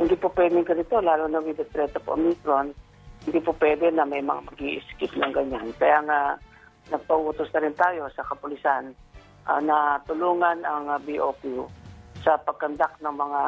hindi 0.00 0.16
po 0.16 0.32
pwedeng 0.32 0.64
ganito, 0.64 1.04
lalo 1.04 1.28
na 1.28 1.44
with 1.44 1.60
the 1.60 1.68
threat 1.68 1.92
of 1.92 2.08
Omicron, 2.08 2.72
hindi 3.28 3.40
po 3.44 3.52
pwede 3.60 3.92
na 3.92 4.08
may 4.08 4.24
mga 4.24 4.40
mag 4.40 4.56
skip 4.88 5.12
ng 5.12 5.32
ganyan. 5.36 5.68
Kaya 5.76 6.00
nga, 6.08 6.20
nagpautos 6.90 7.48
na 7.54 7.62
rin 7.62 7.74
tayo 7.78 8.10
sa 8.12 8.26
kapulisan 8.26 8.92
ah, 9.46 9.62
na 9.62 10.02
tulungan 10.04 10.62
ang 10.66 10.90
ah, 10.90 11.00
BOQ 11.00 11.66
sa 12.20 12.36
pagkandak 12.42 13.00
ng 13.00 13.14
mga 13.16 13.42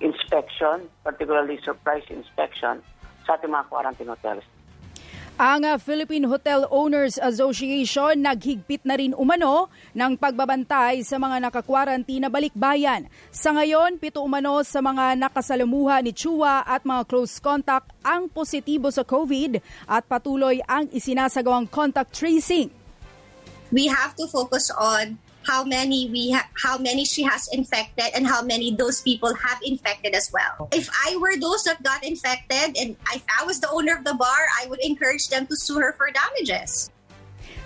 inspection, 0.00 0.88
particularly 1.04 1.60
surprise 1.60 2.06
inspection, 2.08 2.80
sa 3.26 3.36
ating 3.36 3.52
mga 3.52 3.68
quarantine 3.68 4.08
hotels. 4.08 4.46
Ang 5.40 5.64
uh, 5.64 5.80
Philippine 5.80 6.28
Hotel 6.28 6.68
Owners 6.68 7.16
Association 7.16 8.12
naghigpit 8.20 8.84
na 8.84 9.00
rin 9.00 9.16
umano 9.16 9.72
ng 9.96 10.12
pagbabantay 10.20 11.00
sa 11.00 11.16
mga 11.16 11.48
nakakwarantina 11.48 12.28
balikbayan. 12.28 13.08
Sa 13.32 13.56
ngayon, 13.56 13.96
pito 13.96 14.20
umano 14.20 14.60
sa 14.60 14.84
mga 14.84 15.16
nakasalamuha 15.16 16.04
ni 16.04 16.12
Chua 16.12 16.60
at 16.60 16.84
mga 16.84 17.08
close 17.08 17.40
contact 17.40 17.88
ang 18.04 18.28
positibo 18.28 18.92
sa 18.92 19.00
COVID 19.00 19.64
at 19.88 20.04
patuloy 20.04 20.60
ang 20.68 20.92
isinasagawang 20.92 21.72
contact 21.72 22.12
tracing. 22.12 22.68
we 23.72 23.86
have 23.86 24.14
to 24.18 24.26
focus 24.26 24.70
on 24.76 25.16
how 25.50 25.66
many 25.66 26.06
we 26.06 26.30
ha- 26.30 26.46
how 26.54 26.78
many 26.78 27.02
she 27.02 27.26
has 27.26 27.50
infected 27.50 28.14
and 28.14 28.22
how 28.22 28.38
many 28.38 28.70
those 28.70 29.02
people 29.02 29.34
have 29.34 29.58
infected 29.66 30.14
as 30.14 30.30
well. 30.30 30.70
If 30.70 30.86
I 30.86 31.18
were 31.18 31.34
those 31.34 31.66
that 31.66 31.82
got 31.82 32.06
infected 32.06 32.78
and 32.78 32.94
if 33.10 33.26
I 33.26 33.42
was 33.42 33.58
the 33.58 33.66
owner 33.74 33.98
of 33.98 34.06
the 34.06 34.14
bar, 34.14 34.42
I 34.62 34.70
would 34.70 34.78
encourage 34.78 35.26
them 35.26 35.50
to 35.50 35.58
sue 35.58 35.82
her 35.82 35.90
for 35.98 36.06
damages. 36.14 36.94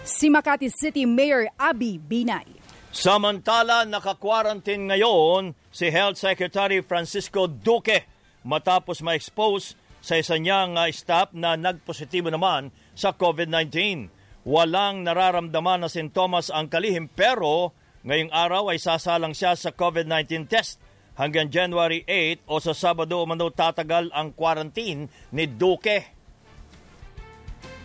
Si 0.09 0.33
Makati 0.33 0.73
City 0.73 1.05
Mayor 1.05 1.53
Abi 1.61 2.01
Binay. 2.01 2.57
Samantala, 2.94 3.85
naka-quarantine 3.85 4.88
ngayon 4.88 5.53
si 5.68 5.92
Health 5.92 6.16
Secretary 6.16 6.81
Francisco 6.81 7.44
Duque 7.51 8.07
matapos 8.47 9.03
ma-expose 9.05 9.77
sa 9.99 10.14
isa 10.20 10.38
niyang 10.38 10.79
uh, 10.79 10.88
staff 10.94 11.35
na 11.35 11.59
nagpositibo 11.59 12.31
naman 12.31 12.70
sa 12.94 13.11
COVID-19. 13.11 14.13
Walang 14.44 15.09
nararamdaman 15.09 15.80
na 15.80 15.88
sintomas 15.88 16.52
ang 16.52 16.68
kalihim 16.68 17.09
pero 17.09 17.72
ngayong 18.04 18.28
araw 18.28 18.68
ay 18.68 18.76
sasalang 18.76 19.33
siya 19.33 19.57
sa 19.57 19.72
COVID-19 19.72 20.52
test. 20.52 20.76
Hanggang 21.16 21.48
January 21.48 22.04
8 22.04 22.44
o 22.44 22.61
sa 22.61 22.76
Sabado 22.76 23.24
umano 23.24 23.48
tatagal 23.48 24.12
ang 24.12 24.37
quarantine 24.37 25.09
ni 25.33 25.48
Duque. 25.48 26.12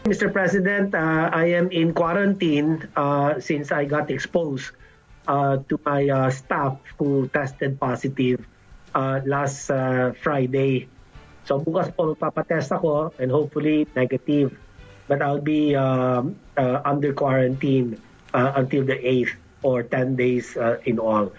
Mr. 0.03 0.27
President, 0.35 0.91
uh, 0.91 1.31
I 1.31 1.55
am 1.55 1.71
in 1.71 1.95
quarantine 1.95 2.83
uh, 2.97 3.39
since 3.39 3.71
I 3.71 3.87
got 3.87 4.11
exposed 4.11 4.75
uh, 5.31 5.63
to 5.63 5.79
my 5.87 6.11
uh, 6.11 6.27
staff 6.27 6.75
who 6.99 7.31
tested 7.31 7.79
positive 7.79 8.43
uh, 8.91 9.23
last 9.23 9.71
uh, 9.71 10.11
Friday. 10.19 10.91
So 11.47 11.63
bukas 11.63 11.93
po 11.95 12.17
magpapatest 12.17 12.75
ako 12.75 13.15
and 13.15 13.31
hopefully 13.31 13.87
negative. 13.95 14.51
But 15.09 15.25
I'll 15.25 15.41
be 15.41 15.73
um, 15.73 16.37
uh, 16.53 16.85
under 16.85 17.11
quarantine 17.17 17.97
uh, 18.29 18.53
until 18.61 18.85
the 18.85 19.01
8th 19.01 19.33
or 19.65 19.81
10 19.81 20.15
days 20.15 20.53
uh, 20.53 20.77
in 20.85 21.01
all. 21.01 21.33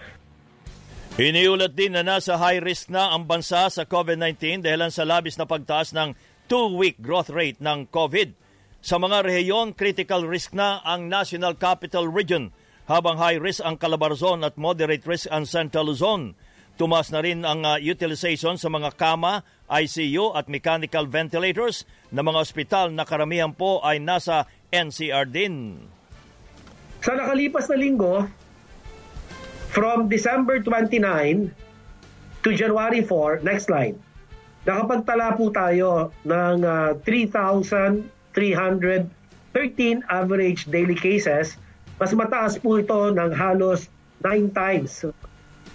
Iniulat 1.15 1.75
din 1.75 1.95
na 1.95 2.03
nasa 2.03 2.39
high 2.39 2.63
risk 2.63 2.87
na 2.87 3.11
ang 3.11 3.27
bansa 3.27 3.67
sa 3.67 3.83
COVID-19 3.83 4.63
dahil 4.63 4.87
sa 4.91 5.03
labis 5.03 5.35
na 5.35 5.43
pagtaas 5.43 5.91
ng 5.91 6.15
two-week 6.47 6.99
growth 7.03 7.31
rate 7.31 7.59
ng 7.59 7.87
COVID. 7.91 8.31
Sa 8.79 8.97
mga 8.97 9.27
rehiyon, 9.27 9.75
critical 9.75 10.23
risk 10.23 10.55
na 10.55 10.79
ang 10.81 11.11
National 11.11 11.53
Capital 11.59 12.07
Region, 12.09 12.49
habang 12.89 13.19
high 13.19 13.37
risk 13.37 13.61
ang 13.61 13.77
Calabarzon 13.77 14.41
at 14.41 14.57
moderate 14.57 15.05
risk 15.05 15.29
ang 15.29 15.45
Central 15.45 15.91
Luzon. 15.91 16.33
Tumas 16.79 17.11
na 17.13 17.21
rin 17.21 17.45
ang 17.45 17.61
uh, 17.61 17.77
utilization 17.77 18.57
sa 18.57 18.71
mga 18.71 18.95
kama, 18.97 19.45
ICU 19.71 20.35
at 20.35 20.51
mechanical 20.51 21.07
ventilators 21.07 21.87
na 22.11 22.19
mga 22.19 22.43
ospital 22.43 22.91
na 22.91 23.07
karamihan 23.07 23.55
po 23.55 23.79
ay 23.79 24.03
nasa 24.03 24.43
NCR 24.67 25.31
din. 25.31 25.87
Sa 26.99 27.15
nakalipas 27.15 27.71
na 27.71 27.79
linggo, 27.79 28.27
from 29.71 30.11
December 30.11 30.59
29 30.59 31.47
to 32.43 32.51
January 32.51 32.99
4, 32.99 33.47
next 33.47 33.71
slide, 33.71 33.95
nakapagtala 34.67 35.39
po 35.39 35.47
tayo 35.49 36.11
ng 36.27 36.67
uh, 36.67 36.91
3,313 37.07 39.07
average 40.11 40.67
daily 40.67 40.99
cases. 40.99 41.55
Mas 41.95 42.11
mataas 42.11 42.59
po 42.59 42.75
ito 42.77 43.15
ng 43.15 43.31
halos 43.31 43.87
9 44.19 44.51
times 44.51 45.07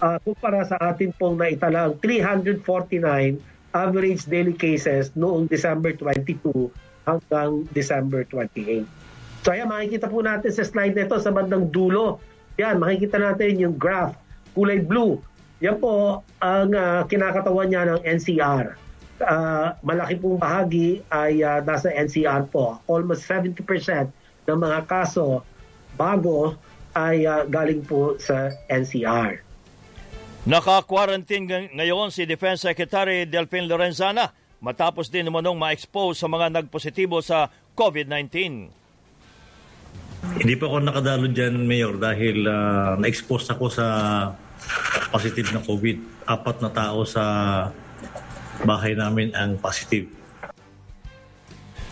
uh, 0.00 0.18
kumpara 0.22 0.64
sa 0.66 0.76
atin 0.80 1.12
pong 1.16 1.40
naitalang 1.40 1.96
349 2.00 3.40
average 3.77 4.25
daily 4.25 4.57
cases 4.57 5.12
noong 5.12 5.45
December 5.53 5.93
22 5.93 6.73
hanggang 7.05 7.69
December 7.77 8.25
28. 8.33 8.89
So 9.45 9.53
ayan, 9.53 9.69
makikita 9.69 10.09
po 10.09 10.25
natin 10.25 10.51
sa 10.51 10.65
slide 10.65 10.97
na 10.97 11.05
ito 11.05 11.17
sa 11.21 11.31
bandang 11.31 11.69
dulo. 11.69 12.19
Yan, 12.57 12.81
makikita 12.81 13.21
natin 13.21 13.61
yung 13.61 13.77
graph, 13.77 14.17
kulay 14.57 14.81
blue. 14.81 15.21
Yan 15.61 15.79
po 15.79 16.25
ang 16.41 16.73
uh, 16.73 17.05
kinakatawan 17.07 17.69
niya 17.71 17.95
ng 17.95 18.01
NCR. 18.03 18.75
Uh, 19.17 19.73
malaki 19.81 20.21
pong 20.21 20.37
bahagi 20.37 21.01
ay 21.12 21.41
uh, 21.41 21.62
nasa 21.62 21.93
NCR 21.93 22.49
po. 22.51 22.81
Almost 22.91 23.25
70% 23.29 23.62
ng 24.51 24.59
mga 24.59 24.79
kaso 24.89 25.47
bago 25.95 26.59
ay 26.97 27.25
uh, 27.25 27.45
galing 27.49 27.87
po 27.87 28.19
sa 28.19 28.51
NCR. 28.69 29.45
Naka-quarantine 30.46 31.74
ngayon 31.74 32.14
si 32.14 32.22
Defense 32.22 32.70
Secretary 32.70 33.26
Delphine 33.26 33.66
Lorenzana 33.66 34.30
matapos 34.62 35.11
din 35.11 35.26
umanong 35.26 35.59
ma-expose 35.59 36.22
sa 36.22 36.30
mga 36.30 36.54
nagpositibo 36.54 37.18
sa 37.18 37.50
COVID-19. 37.74 38.30
Hindi 40.38 40.54
pa 40.54 40.70
ako 40.70 40.87
nakadalo 40.87 41.26
dyan, 41.35 41.66
Mayor, 41.66 41.98
dahil 41.98 42.46
uh, 42.46 42.94
na-expose 42.94 43.50
ako 43.50 43.66
sa 43.74 43.87
positive 45.11 45.50
na 45.50 45.66
COVID. 45.66 46.30
Apat 46.30 46.62
na 46.62 46.70
tao 46.70 47.02
sa 47.02 47.22
bahay 48.62 48.94
namin 48.94 49.35
ang 49.35 49.59
positive. 49.59 50.06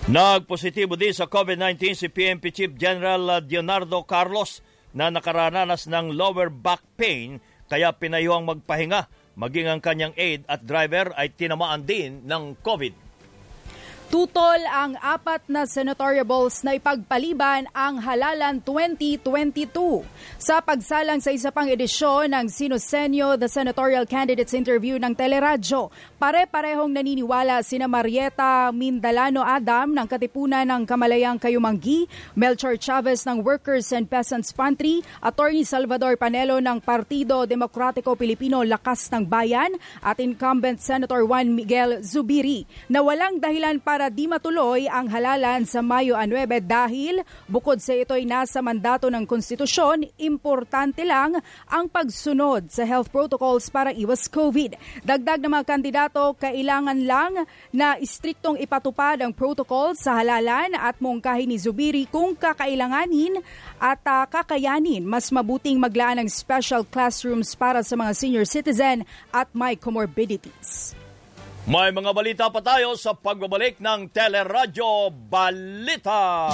Nagpositibo 0.07 0.95
din 0.95 1.11
sa 1.11 1.27
COVID-19 1.27 1.99
si 1.99 2.07
PNP 2.07 2.55
Chief 2.55 2.73
General 2.79 3.43
Leonardo 3.43 4.07
Carlos 4.07 4.63
na 4.95 5.11
nakarananas 5.11 5.91
ng 5.91 6.15
lower 6.15 6.55
back 6.55 6.87
pain 6.95 7.43
kaya 7.69 7.93
pinayuhang 7.93 8.49
magpahinga. 8.49 9.07
Maging 9.35 9.67
ang 9.67 9.83
kanyang 9.83 10.15
aide 10.15 10.47
at 10.47 10.63
driver 10.63 11.11
ay 11.19 11.31
tinamaan 11.35 11.83
din 11.83 12.23
ng 12.23 12.55
COVID. 12.63 13.04
Tutol 14.15 14.63
ang 14.71 14.95
apat 15.03 15.43
na 15.51 15.67
senatoriables 15.67 16.63
na 16.63 16.79
ipagpaliban 16.79 17.67
ang 17.75 17.99
halalan 17.99 18.63
2022. 18.63 20.07
Sa 20.39 20.63
pagsalang 20.63 21.19
sa 21.19 21.35
isa 21.35 21.51
pang 21.51 21.67
edisyon 21.67 22.31
ng 22.31 22.47
Sinosenyo 22.47 23.35
The 23.35 23.51
Senatorial 23.51 24.07
Candidates 24.07 24.55
Interview 24.55 25.03
ng 25.03 25.19
Teleradyo, 25.19 25.91
pare-parehong 26.23 26.95
naniniwala 26.95 27.59
sina 27.67 27.91
Marieta 27.91 28.71
Mindalano 28.71 29.43
Adam 29.43 29.91
ng 29.91 30.07
Katipunan 30.07 30.63
ng 30.63 30.87
Kamalayang 30.87 31.43
Kayumanggi, 31.43 32.07
Melchor 32.39 32.79
Chavez 32.79 33.27
ng 33.27 33.43
Workers 33.43 33.91
and 33.91 34.07
Peasants 34.07 34.55
Pantry, 34.55 35.03
Attorney 35.27 35.67
Salvador 35.67 36.15
Panelo 36.15 36.63
ng 36.63 36.79
Partido 36.79 37.51
Demokratiko 37.51 38.15
Pilipino 38.15 38.63
Lakas 38.63 39.11
ng 39.11 39.27
Bayan 39.27 39.75
at 40.07 40.23
incumbent 40.23 40.79
Senator 40.79 41.27
Juan 41.27 41.51
Miguel 41.51 41.99
Zubiri 42.07 42.63
na 42.87 43.03
walang 43.03 43.43
dahilan 43.43 43.83
para 43.83 44.04
para 44.05 44.21
di 44.21 44.29
matuloy 44.29 44.85
ang 44.85 45.09
halalan 45.09 45.65
sa 45.65 45.81
Mayo 45.81 46.13
9 46.13 46.29
dahil 46.61 47.25
bukod 47.49 47.81
sa 47.81 47.97
ito'y 47.97 48.29
nasa 48.29 48.61
mandato 48.61 49.09
ng 49.09 49.25
konstitusyon, 49.25 50.05
importante 50.21 51.09
lang 51.09 51.41
ang 51.65 51.89
pagsunod 51.89 52.69
sa 52.69 52.85
health 52.85 53.09
protocols 53.09 53.73
para 53.73 53.97
iwas 53.97 54.29
COVID. 54.29 54.77
Dagdag 55.09 55.41
ng 55.41 55.57
mga 55.57 55.65
kandidato, 55.65 56.37
kailangan 56.37 57.01
lang 57.09 57.49
na 57.73 57.97
istriktong 57.97 58.61
ipatupad 58.61 59.25
ang 59.25 59.33
protocol 59.33 59.97
sa 59.97 60.21
halalan 60.21 60.77
at 60.77 61.01
mungkahi 61.01 61.49
ni 61.49 61.57
Zubiri 61.57 62.05
kung 62.05 62.37
kakailanganin 62.37 63.41
at 63.81 64.05
uh, 64.05 64.29
kakayanin 64.29 65.01
mas 65.01 65.33
mabuting 65.33 65.81
maglaan 65.81 66.21
ng 66.21 66.29
special 66.29 66.85
classrooms 66.85 67.57
para 67.57 67.81
sa 67.81 67.97
mga 67.97 68.13
senior 68.13 68.45
citizen 68.45 69.09
at 69.33 69.49
may 69.57 69.81
comorbidities. 69.81 70.93
May 71.65 71.97
mga 71.97 72.13
balita 72.13 72.47
pa 72.53 72.61
tayo 72.61 72.93
sa 72.93 73.17
pagbabalik 73.17 73.81
ng 73.81 74.13
Teleradyo 74.13 75.09
Balita. 75.09 76.53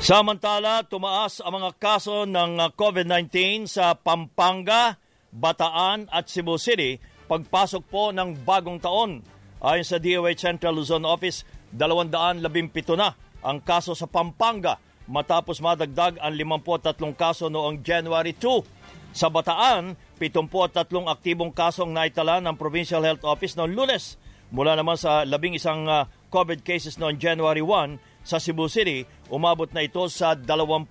Samantala, 0.00 0.80
tumaas 0.88 1.44
ang 1.44 1.60
mga 1.60 1.76
kaso 1.76 2.24
ng 2.24 2.72
COVID-19 2.72 3.68
sa 3.68 3.92
Pampanga, 3.92 4.96
Bataan 5.28 6.08
at 6.08 6.32
Cebu 6.32 6.56
City 6.56 6.96
pagpasok 7.28 7.82
po 7.92 8.08
ng 8.08 8.40
bagong 8.40 8.80
taon. 8.80 9.20
Ayon 9.60 9.84
sa 9.84 10.00
DOH 10.00 10.40
Central 10.40 10.80
Luzon 10.80 11.04
Office, 11.04 11.44
217 11.76 12.96
na 12.96 13.12
ang 13.44 13.60
kaso 13.60 13.92
sa 13.92 14.08
Pampanga 14.08 14.80
matapos 15.04 15.60
madagdag 15.60 16.16
ang 16.16 16.32
53 16.32 16.96
kaso 17.12 17.52
noong 17.52 17.84
January 17.84 18.32
2. 18.40 18.81
Sa 19.12 19.28
Bataan, 19.28 20.00
73 20.16 21.04
aktibong 21.04 21.52
kasong 21.52 21.92
naitala 21.92 22.40
ng 22.40 22.56
Provincial 22.56 23.04
Health 23.04 23.28
Office 23.28 23.60
noong 23.60 23.76
lunes. 23.76 24.16
Mula 24.48 24.72
naman 24.72 24.96
sa 24.96 25.28
labing 25.28 25.56
isang 25.56 25.84
uh, 25.84 26.08
COVID 26.32 26.64
cases 26.64 26.96
noong 26.96 27.20
January 27.20 27.60
1 27.60 28.24
sa 28.24 28.40
Cebu 28.40 28.72
City, 28.72 29.04
umabot 29.28 29.68
na 29.76 29.84
ito 29.84 30.00
sa 30.08 30.32
25. 30.32 30.88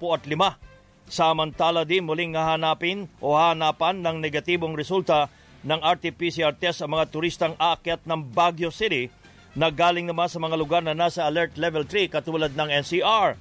Samantala 1.09 1.81
din 1.81 2.05
muling 2.05 2.37
hahanapin 2.37 3.09
o 3.17 3.33
hanapan 3.33 4.05
ng 4.05 4.21
negatibong 4.21 4.77
resulta 4.77 5.27
ng 5.65 5.81
RT-PCR 5.81 6.57
test 6.57 6.85
ang 6.85 6.93
mga 6.93 7.09
turistang 7.09 7.53
aakyat 7.57 8.05
ng 8.05 8.21
Baguio 8.33 8.69
City 8.69 9.09
na 9.57 9.73
galing 9.73 10.07
naman 10.07 10.29
sa 10.29 10.39
mga 10.39 10.55
lugar 10.55 10.81
na 10.85 10.95
nasa 10.95 11.25
Alert 11.27 11.57
Level 11.57 11.83
3 11.89 12.07
katulad 12.07 12.53
ng 12.53 12.69
NCR. 12.69 13.35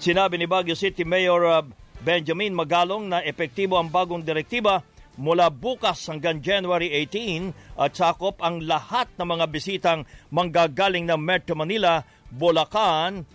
Sinabi 0.00 0.38
ni 0.38 0.46
Baguio 0.46 0.74
City 0.78 1.02
Mayor 1.02 1.42
uh, 1.44 1.62
Benjamin 1.98 2.54
Magalong 2.54 3.10
na 3.10 3.18
epektibo 3.22 3.74
ang 3.74 3.90
bagong 3.90 4.22
direktiba 4.22 4.86
mula 5.18 5.50
bukas 5.50 6.06
hanggang 6.06 6.38
January 6.38 6.94
18 7.10 7.74
at 7.74 7.90
sakop 7.98 8.38
ang 8.38 8.62
lahat 8.62 9.10
ng 9.18 9.26
mga 9.26 9.46
bisitang 9.50 10.00
manggagaling 10.30 11.10
ng 11.10 11.18
Metro 11.18 11.58
Manila, 11.58 12.06
Bulacan, 12.30 13.26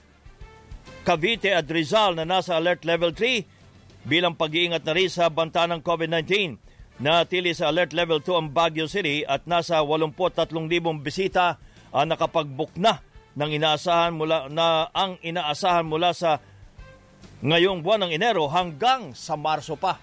Cavite 1.03 1.51
at 1.51 1.67
Rizal 1.67 2.15
na 2.15 2.23
nasa 2.23 2.55
Alert 2.55 2.87
Level 2.87 3.11
3 3.11 4.07
bilang 4.07 4.39
pag-iingat 4.39 4.87
na 4.87 4.95
rin 4.95 5.11
sa 5.11 5.27
banta 5.27 5.67
ng 5.67 5.83
COVID-19. 5.83 6.55
Natili 7.03 7.51
sa 7.51 7.67
Alert 7.67 7.91
Level 7.91 8.23
2 8.23 8.39
ang 8.39 8.47
Baguio 8.55 8.87
City 8.87 9.27
at 9.27 9.43
nasa 9.43 9.83
83,000 9.83 10.55
bisita 11.03 11.59
ang 11.91 12.07
nakapag-book 12.07 12.79
na 12.79 13.03
ng 13.33 13.49
inaasahan 13.59 14.15
mula 14.15 14.47
na 14.47 14.87
ang 14.95 15.19
inaasahan 15.19 15.83
mula 15.83 16.15
sa 16.15 16.39
ngayong 17.43 17.83
buwan 17.83 18.07
ng 18.07 18.11
Enero 18.15 18.47
hanggang 18.47 19.11
sa 19.11 19.35
Marso 19.35 19.75
pa. 19.75 19.99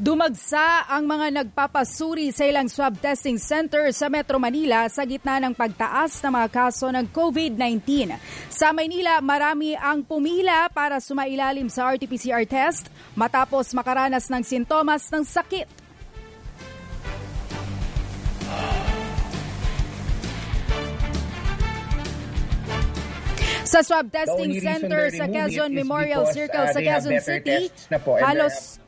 Dumagsa 0.00 0.88
ang 0.88 1.04
mga 1.04 1.44
nagpapasuri 1.44 2.32
sa 2.32 2.48
ilang 2.48 2.72
swab 2.72 2.96
testing 3.04 3.36
center 3.36 3.92
sa 3.92 4.08
Metro 4.08 4.40
Manila 4.40 4.88
sa 4.88 5.04
gitna 5.04 5.36
ng 5.44 5.52
pagtaas 5.52 6.24
ng 6.24 6.32
mga 6.40 6.48
kaso 6.48 6.88
ng 6.88 7.04
COVID-19. 7.12 8.16
Sa 8.48 8.72
Maynila, 8.72 9.20
marami 9.20 9.76
ang 9.76 10.00
pumila 10.00 10.72
para 10.72 11.04
sumailalim 11.04 11.68
sa 11.68 11.92
RT-PCR 11.92 12.48
test 12.48 12.88
matapos 13.12 13.76
makaranas 13.76 14.32
ng 14.32 14.40
sintomas 14.40 15.04
ng 15.12 15.20
sakit. 15.20 15.79
Sa 23.70 23.86
swab 23.86 24.10
testing 24.10 24.58
center 24.58 25.14
sa 25.14 25.30
Quezon 25.30 25.70
Memorial 25.70 26.26
Circle 26.26 26.66
uh, 26.66 26.74
sa 26.74 26.80
Quezon 26.82 27.22
City, 27.22 27.70
po, 28.02 28.18
halos 28.18 28.82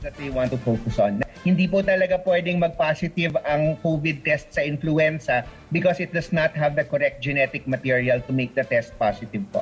that 0.00 0.16
we 0.16 0.32
want 0.32 0.48
to 0.48 0.56
focus 0.64 0.96
on. 0.96 1.20
Hindi 1.44 1.68
po 1.68 1.84
talaga 1.84 2.16
pwedeng 2.24 2.56
mag-positive 2.56 3.36
ang 3.44 3.76
COVID 3.84 4.24
test 4.24 4.48
sa 4.56 4.64
influenza 4.64 5.44
because 5.68 6.00
it 6.00 6.10
does 6.10 6.32
not 6.32 6.56
have 6.56 6.72
the 6.72 6.88
correct 6.88 7.20
genetic 7.20 7.68
material 7.68 8.18
to 8.24 8.32
make 8.32 8.56
the 8.56 8.64
test 8.64 8.96
positive 8.96 9.44
po. 9.52 9.60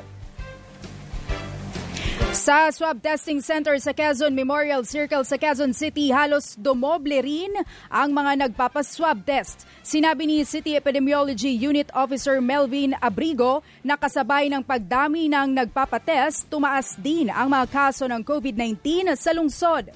Sa 2.30 2.70
swab 2.70 3.02
testing 3.02 3.42
center 3.42 3.74
sa 3.82 3.90
Quezon 3.90 4.30
Memorial 4.30 4.86
Circle 4.86 5.26
sa 5.26 5.34
Quezon 5.34 5.74
City, 5.74 6.14
halos 6.14 6.54
dumoble 6.54 7.18
rin 7.18 7.50
ang 7.90 8.14
mga 8.14 8.46
nagpapaswab 8.46 9.26
test. 9.26 9.66
Sinabi 9.82 10.30
ni 10.30 10.46
City 10.46 10.78
Epidemiology 10.78 11.50
Unit 11.50 11.90
Officer 11.90 12.38
Melvin 12.38 12.94
Abrigo 13.02 13.66
na 13.82 13.98
kasabay 13.98 14.46
ng 14.46 14.62
pagdami 14.62 15.26
ng 15.26 15.58
nagpapatest, 15.58 16.46
tumaas 16.46 16.94
din 17.02 17.34
ang 17.34 17.50
mga 17.50 17.66
kaso 17.66 18.06
ng 18.06 18.22
COVID-19 18.22 19.10
sa 19.18 19.34
lungsod. 19.34 19.90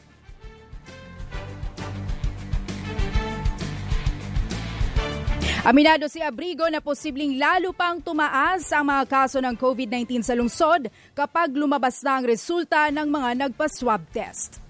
Aminado 5.65 6.13
si 6.13 6.21
Abrigo 6.21 6.69
na 6.69 6.85
posibleng 6.85 7.41
lalo 7.41 7.73
pang 7.73 7.97
tumaas 7.97 8.69
ang 8.69 8.85
mga 8.85 9.09
kaso 9.09 9.41
ng 9.41 9.57
COVID-19 9.57 10.21
sa 10.21 10.37
lungsod 10.37 10.93
kapag 11.17 11.57
lumabas 11.57 12.05
na 12.05 12.21
ang 12.21 12.29
resulta 12.29 12.93
ng 12.93 13.09
mga 13.09 13.49
nagpa-swab 13.49 14.05
test. 14.13 14.61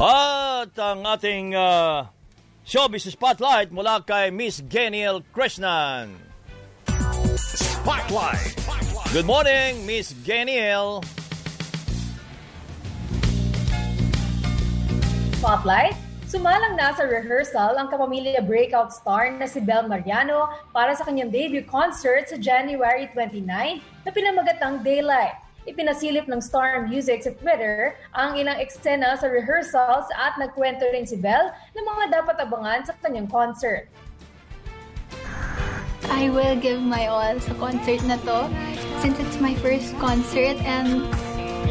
At 0.00 0.72
ang 0.80 1.04
ating 1.04 1.52
uh, 1.52 2.08
showbiz 2.64 3.04
spotlight 3.12 3.68
mula 3.68 4.00
kay 4.00 4.32
Miss 4.32 4.64
Geniel 4.64 5.20
Krishnan. 5.36 6.16
Spotlight. 7.36 8.56
Good 9.12 9.28
morning, 9.28 9.84
Miss 9.84 10.16
Geniel. 10.24 11.04
Spotlight. 15.36 16.11
Sumalang 16.32 16.80
na 16.80 16.96
sa 16.96 17.04
rehearsal 17.04 17.76
ang 17.76 17.92
kapamilya 17.92 18.40
breakout 18.40 18.88
star 18.88 19.28
na 19.36 19.44
si 19.44 19.60
Bel 19.60 19.84
Mariano 19.84 20.48
para 20.72 20.96
sa 20.96 21.04
kanyang 21.04 21.28
debut 21.28 21.68
concert 21.68 22.24
sa 22.24 22.40
January 22.40 23.04
29 23.12 23.44
na 23.84 24.08
pinamagatang 24.08 24.80
Daylight. 24.80 25.36
Ipinasilip 25.68 26.24
ng 26.32 26.40
Star 26.40 26.88
Music 26.88 27.20
sa 27.20 27.36
Twitter 27.36 28.00
ang 28.16 28.40
ilang 28.40 28.56
eksena 28.56 29.12
sa 29.20 29.28
rehearsals 29.28 30.08
at 30.16 30.32
nagkwento 30.40 30.88
rin 30.88 31.04
si 31.04 31.20
Bel 31.20 31.52
ng 31.76 31.84
mga 31.84 32.24
dapat 32.24 32.40
abangan 32.40 32.80
sa 32.80 32.96
kanyang 33.04 33.28
concert. 33.28 33.92
I 36.08 36.32
will 36.32 36.56
give 36.56 36.80
my 36.80 37.12
all 37.12 37.36
sa 37.44 37.52
concert 37.60 38.00
na 38.08 38.16
to 38.24 38.48
since 39.04 39.20
it's 39.20 39.36
my 39.36 39.52
first 39.60 39.92
concert 40.00 40.56
and 40.64 41.04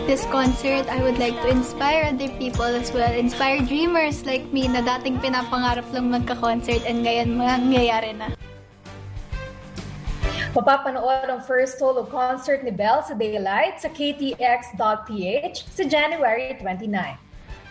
this 0.07 0.25
concert, 0.27 0.87
I 0.91 0.99
would 1.03 1.17
like 1.17 1.35
to 1.41 1.49
inspire 1.49 2.11
other 2.11 2.27
people 2.35 2.67
as 2.67 2.91
well. 2.91 3.11
Inspire 3.11 3.63
dreamers 3.63 4.25
like 4.25 4.47
me 4.51 4.67
na 4.67 4.83
dating 4.83 5.23
pinapangarap 5.23 5.87
lang 5.95 6.11
magka-concert 6.11 6.83
and 6.83 7.03
ngayon 7.05 7.39
mangyayari 7.39 8.11
na. 8.15 8.35
Mapapanood 10.51 11.31
ang 11.31 11.39
first 11.47 11.79
solo 11.79 12.03
concert 12.03 12.59
ni 12.67 12.75
Belle 12.75 12.99
sa 13.07 13.15
Daylight 13.15 13.79
sa 13.79 13.87
ktx.ph 13.87 15.55
sa 15.63 15.83
January 15.87 16.59
29. 16.59 16.91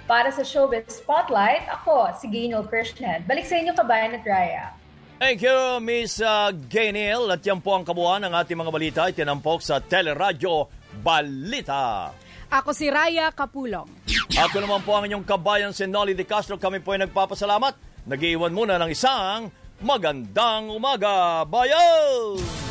Para 0.09 0.33
sa 0.33 0.41
Showbiz 0.41 0.89
Spotlight, 0.89 1.69
ako, 1.69 2.17
si 2.17 2.27
Gaynel 2.33 2.65
Krishnan. 2.65 3.23
Balik 3.29 3.45
sa 3.45 3.61
inyo, 3.61 3.77
kabayan 3.77 4.17
at 4.17 4.25
Raya. 4.25 4.73
Thank 5.21 5.45
you, 5.45 5.77
Miss 5.85 6.17
uh, 6.25 6.49
Gaynel. 6.51 7.29
At 7.29 7.45
yan 7.45 7.61
po 7.61 7.77
ang 7.77 7.85
kabuuan 7.85 8.25
ng 8.25 8.33
ating 8.33 8.57
mga 8.57 8.73
balita. 8.73 9.01
Itinampok 9.13 9.61
sa 9.61 9.77
Teleradyo 9.77 10.80
Balita. 11.01 12.13
Ako 12.51 12.71
si 12.77 12.93
Raya 12.93 13.33
Kapulong. 13.33 13.89
Ako 14.37 14.57
naman 14.61 14.83
po 14.85 14.95
ang 14.95 15.07
inyong 15.07 15.27
kabayan 15.27 15.73
si 15.73 15.87
Nolly 15.87 16.13
De 16.13 16.27
Castro. 16.27 16.61
Kami 16.61 16.83
po 16.83 16.93
ay 16.93 17.07
nagpapasalamat. 17.07 17.75
Nag-iwan 18.05 18.53
muna 18.53 18.77
ng 18.79 18.91
isang 18.91 19.49
magandang 19.81 20.69
umaga. 20.69 21.47
Bayan! 21.49 22.70